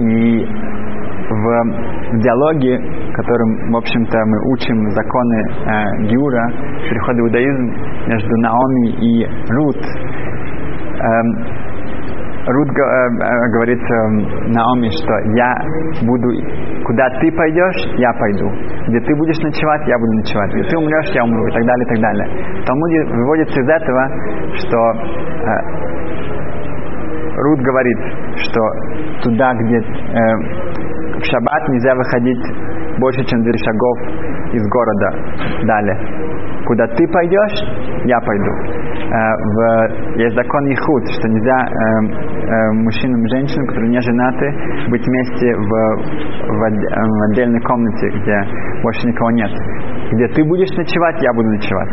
И 0.00 0.48
в 1.30 2.20
диалоге, 2.20 2.78
которым, 3.14 3.72
в 3.72 3.76
общем-то, 3.76 4.18
мы 4.26 4.52
учим 4.52 4.90
законы 4.90 5.42
э, 5.42 6.06
Гиура, 6.08 6.52
перехода 6.88 7.22
в 7.22 7.26
иудаизм 7.26 7.64
между 8.06 8.36
Наоми 8.36 8.88
и 9.00 9.26
Рут, 9.50 9.76
э, 11.00 11.63
э, 12.46 13.48
говорит 13.52 13.80
эм, 13.80 14.52
Наоми, 14.52 14.90
что 14.90 15.14
я 15.34 15.56
буду, 16.06 16.28
куда 16.84 17.08
ты 17.20 17.32
пойдешь, 17.32 17.96
я 17.96 18.12
пойду. 18.12 18.50
Где 18.88 19.00
ты 19.00 19.14
будешь 19.16 19.38
ночевать, 19.40 19.86
я 19.88 19.98
буду 19.98 20.12
ночевать. 20.12 20.52
Где 20.52 20.64
ты 20.64 20.76
умрешь, 20.76 21.10
я 21.14 21.24
умру, 21.24 21.46
и 21.46 21.52
так 21.52 21.64
далее, 21.64 21.84
и 21.84 21.88
так 21.88 22.00
далее. 22.00 22.26
В 22.60 22.66
Талмуде 22.66 23.04
выводится 23.16 23.60
из 23.60 23.68
этого, 23.68 24.08
что 24.60 24.78
э, 25.42 25.94
Рут 27.36 27.60
говорит, 27.60 27.98
что 28.36 28.60
туда, 29.22 29.54
где 29.54 29.76
э, 29.76 29.84
в 31.18 31.24
шаббат 31.24 31.68
нельзя 31.68 31.94
выходить 31.94 32.44
больше, 32.98 33.24
чем 33.24 33.42
2 33.42 33.52
шагов 33.64 33.98
из 34.52 34.62
города 34.68 35.10
далее. 35.64 35.98
Куда 36.66 36.86
ты 36.88 37.06
пойдешь, 37.08 38.04
я 38.04 38.20
пойду. 38.20 38.52
Э, 39.14 39.30
в, 39.30 40.18
есть 40.18 40.34
закон 40.34 40.66
Ихуд, 40.74 41.04
что 41.14 41.28
нельзя 41.28 41.58
э, 41.62 41.70
э, 41.70 42.72
мужчинам 42.82 43.22
и 43.22 43.28
женщинам, 43.30 43.66
которые 43.68 43.90
не 43.90 44.00
женаты, 44.00 44.46
быть 44.90 45.06
вместе 45.06 45.54
в, 45.54 45.62
в, 45.62 46.62
э, 46.64 46.70
в 46.74 47.30
отдельной 47.30 47.60
комнате, 47.60 48.08
где 48.10 48.36
больше 48.82 49.06
никого 49.06 49.30
нет. 49.30 49.50
Где 50.10 50.26
ты 50.34 50.42
будешь 50.42 50.70
ночевать, 50.76 51.22
я 51.22 51.32
буду 51.32 51.48
ночевать. 51.48 51.90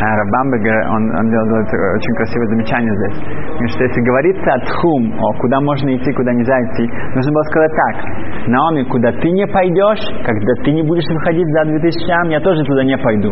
А 0.00 0.16
Рабамбе, 0.16 0.72
он, 0.88 1.02
он 1.14 1.30
делает 1.30 1.68
очень 1.68 2.14
красивое 2.16 2.46
замечание 2.48 2.90
здесь. 2.96 3.20
Говорит, 3.20 3.70
что 3.70 3.84
если 3.84 4.00
говорится 4.00 4.48
о 4.50 4.58
тхум, 4.64 5.12
о 5.12 5.32
куда 5.38 5.60
можно 5.60 5.94
идти, 5.94 6.10
куда 6.14 6.32
нельзя 6.32 6.56
идти, 6.62 6.90
нужно 7.14 7.30
было 7.30 7.42
сказать 7.52 7.70
так. 7.76 8.48
Наоми, 8.48 8.82
куда 8.84 9.12
ты 9.12 9.30
не 9.30 9.46
пойдешь, 9.46 10.00
когда 10.24 10.52
ты 10.64 10.72
не 10.72 10.82
будешь 10.82 11.04
выходить 11.14 11.46
за 11.52 11.64
2000 11.66 12.10
ам, 12.12 12.28
я 12.30 12.40
тоже 12.40 12.64
туда 12.64 12.82
не 12.82 12.96
пойду. 12.96 13.30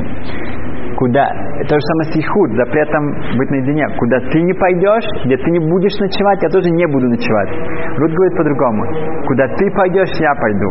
Куда, 0.99 1.31
то 1.63 1.75
же 1.79 1.85
самое 1.87 2.11
с 2.11 2.17
Ихуд, 2.19 2.51
запретом 2.59 3.15
быть 3.39 3.51
наедине. 3.51 3.87
Куда 3.99 4.19
ты 4.35 4.43
не 4.43 4.53
пойдешь, 4.53 5.07
где 5.25 5.37
ты 5.37 5.49
не 5.51 5.61
будешь 5.61 5.95
ночевать, 6.01 6.43
я 6.43 6.49
тоже 6.49 6.71
не 6.71 6.87
буду 6.91 7.07
ночевать. 7.07 7.51
Рут 7.99 8.11
говорит 8.11 8.37
по-другому. 8.37 8.83
Куда 9.27 9.47
ты 9.47 9.71
пойдешь, 9.71 10.11
я 10.19 10.35
пойду. 10.35 10.67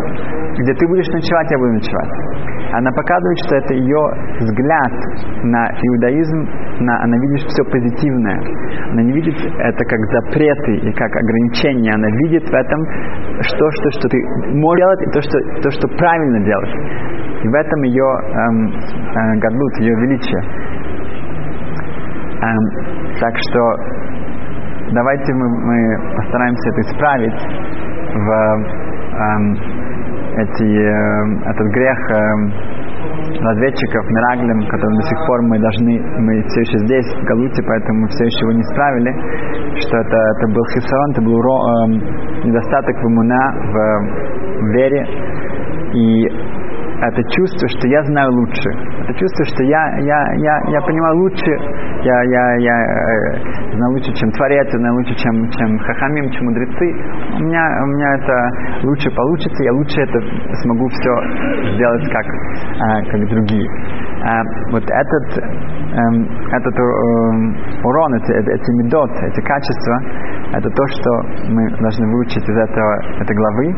Где 0.59 0.73
ты 0.73 0.85
будешь 0.85 1.07
ночевать, 1.07 1.47
я 1.49 1.57
буду 1.57 1.71
ночевать. 1.79 2.11
Она 2.73 2.91
показывает, 2.91 3.37
что 3.45 3.55
это 3.55 3.73
ее 3.73 4.03
взгляд 4.39 4.93
на 5.43 5.69
иудаизм, 5.69 6.49
на, 6.79 7.03
она 7.03 7.17
видит 7.17 7.47
все 7.47 7.63
позитивное. 7.71 8.39
Она 8.91 9.01
не 9.03 9.13
видит 9.13 9.35
это 9.35 9.85
как 9.85 9.99
запреты 10.11 10.75
и 10.77 10.93
как 10.93 11.15
ограничения. 11.15 11.93
Она 11.93 12.07
видит 12.25 12.43
в 12.43 12.53
этом 12.53 12.81
что, 13.41 13.71
что, 13.71 13.91
что 13.91 14.09
ты 14.09 14.17
можешь 14.55 14.77
делать 14.77 15.01
и 15.01 15.11
то, 15.11 15.21
что, 15.21 15.61
то, 15.61 15.71
что 15.71 15.87
правильно 15.97 16.39
делать. 16.43 16.73
И 17.43 17.47
в 17.47 17.53
этом 17.53 17.81
ее 17.83 18.03
эм, 18.03 18.67
э, 18.67 19.39
гадлут, 19.39 19.73
ее 19.79 19.95
величие. 19.95 20.41
Эм, 22.41 23.17
так 23.19 23.33
что 23.37 23.59
давайте 24.91 25.33
мы, 25.33 25.47
мы 25.65 26.15
постараемся 26.15 26.69
это 26.69 26.81
исправить 26.81 27.41
в 28.13 28.29
эм, 29.17 29.57
эти, 30.37 30.63
эм, 30.63 31.41
этот 31.43 31.67
грех 31.73 31.97
эм, 32.11 32.53
разведчиков, 33.41 34.05
мираглем, 34.09 34.67
которым 34.69 34.95
до 34.95 35.03
сих 35.03 35.17
пор 35.25 35.41
мы 35.43 35.59
должны, 35.59 35.99
мы 36.19 36.43
все 36.47 36.61
еще 36.61 36.77
здесь, 36.85 37.05
в 37.13 37.23
Галуте, 37.25 37.63
поэтому 37.67 38.01
мы 38.01 38.07
все 38.09 38.25
еще 38.25 38.39
его 38.45 38.51
не 38.53 38.61
исправили, 38.61 39.11
что 39.81 39.97
это, 39.97 40.17
это 40.17 40.47
был 40.53 40.65
хисарон, 40.73 41.11
это 41.11 41.21
был 41.21 41.35
уро, 41.35 41.57
эм, 41.57 41.91
недостаток 42.45 42.95
в 42.95 43.07
иммуна, 43.07 43.43
в 43.73 44.65
вере, 44.73 45.07
и 45.93 46.56
это 46.99 47.21
чувство, 47.29 47.67
что 47.69 47.87
я 47.87 48.01
знаю 48.05 48.31
лучше. 48.33 48.69
Это 49.03 49.13
чувство, 49.13 49.45
что 49.45 49.63
я, 49.63 49.83
я, 50.01 50.19
я, 50.37 50.55
я 50.71 50.81
понимаю 50.81 51.17
лучше, 51.17 51.51
я, 52.01 52.23
я, 52.23 52.55
я 52.57 52.73
э, 52.73 53.75
знаю 53.75 53.91
лучше, 53.93 54.11
чем 54.13 54.31
Творец, 54.31 54.65
я 54.73 54.79
знаю 54.79 54.95
лучше, 54.95 55.13
чем, 55.15 55.49
чем 55.51 55.77
Хахамим, 55.77 56.29
чем 56.31 56.45
мудрецы. 56.45 56.87
У 57.37 57.43
меня, 57.45 57.63
у 57.83 57.87
меня 57.93 58.15
это 58.15 58.87
лучше 58.87 59.11
получится, 59.11 59.63
я 59.63 59.73
лучше 59.73 60.01
это 60.01 60.19
смогу 60.63 60.87
все 60.89 61.13
сделать, 61.75 62.09
как, 62.11 62.25
э, 62.25 63.11
как 63.11 63.29
другие. 63.29 63.69
Э, 64.25 64.41
вот 64.71 64.83
этот, 64.83 65.27
эм, 65.37 66.25
этот 66.51 66.75
э, 66.79 66.83
урон, 67.83 68.13
эти, 68.15 68.31
эти 68.31 68.71
медот, 68.81 69.11
эти 69.21 69.41
качества, 69.41 70.01
это 70.53 70.69
то, 70.69 70.87
что 70.87 71.11
мы 71.51 71.69
должны 71.77 72.07
выучить 72.11 72.43
из 72.43 72.57
этого, 72.57 73.21
этой 73.21 73.35
главы, 73.35 73.75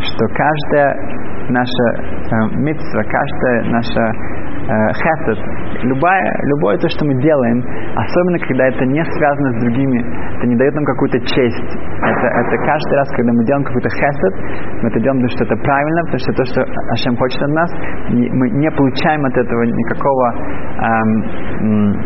что 0.00 0.26
каждая 0.28 1.31
наша 1.48 1.86
э, 1.96 2.56
митцва, 2.56 3.02
каждая 3.04 3.64
наша 3.70 4.02
э, 4.02 4.92
хесед, 4.94 5.38
любая, 5.82 6.26
любое 6.44 6.78
то, 6.78 6.88
что 6.88 7.04
мы 7.04 7.20
делаем, 7.22 7.64
особенно 7.96 8.38
когда 8.38 8.66
это 8.68 8.84
не 8.86 9.04
связано 9.04 9.58
с 9.58 9.60
другими, 9.62 10.00
это 10.36 10.46
не 10.46 10.56
дает 10.56 10.74
нам 10.74 10.84
какую-то 10.84 11.18
честь. 11.20 11.72
Это, 12.02 12.26
это 12.26 12.56
каждый 12.64 12.94
раз, 12.94 13.08
когда 13.16 13.32
мы 13.32 13.44
делаем 13.44 13.64
какой-то 13.64 13.88
хесед, 13.90 14.34
мы 14.82 14.88
это 14.88 15.00
делаем, 15.00 15.22
потому 15.22 15.36
что 15.36 15.44
это 15.44 15.56
правильно, 15.62 16.00
потому 16.02 16.18
что 16.18 16.32
то, 16.32 16.44
что 16.44 16.60
Ашем 16.92 17.16
хочет 17.16 17.42
от 17.42 17.50
нас, 17.50 17.70
мы 18.10 18.50
не 18.50 18.70
получаем 18.70 19.24
от 19.24 19.36
этого 19.36 19.62
никакого 19.62 20.34
эм, 20.82 21.96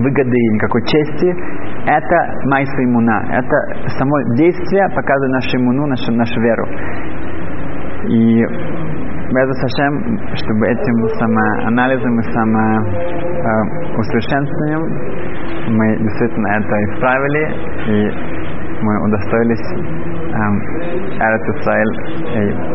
выгоды, 0.00 0.38
никакой 0.54 0.82
чести. 0.86 1.28
Это 1.86 2.16
майса 2.48 2.84
иммуна. 2.84 3.22
Это 3.30 3.88
само 3.98 4.16
действие 4.36 4.88
показывает 4.94 5.32
нашу 5.32 5.56
иммуну, 5.58 5.86
нашу, 5.86 6.12
нашу 6.12 6.40
веру. 6.40 6.66
И 8.08 8.44
Беза 9.32 9.54
Сашем, 9.54 10.20
чтобы 10.34 10.66
этим 10.68 11.08
самоанализом 11.18 12.20
и 12.20 12.22
самоусовершенствованием 12.32 14.82
мы 15.76 15.96
действительно 15.98 16.48
это 16.48 16.84
исправили 16.84 17.44
и 17.88 18.12
мы 18.82 18.98
удостоились 19.04 19.66
эм, 20.34 20.60
Эрет 21.18 21.48
и 21.48 21.52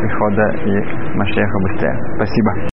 прихода 0.00 0.46
и 0.64 0.72
Машеха 1.16 1.58
быстрее. 1.58 1.96
Спасибо. 2.16 2.50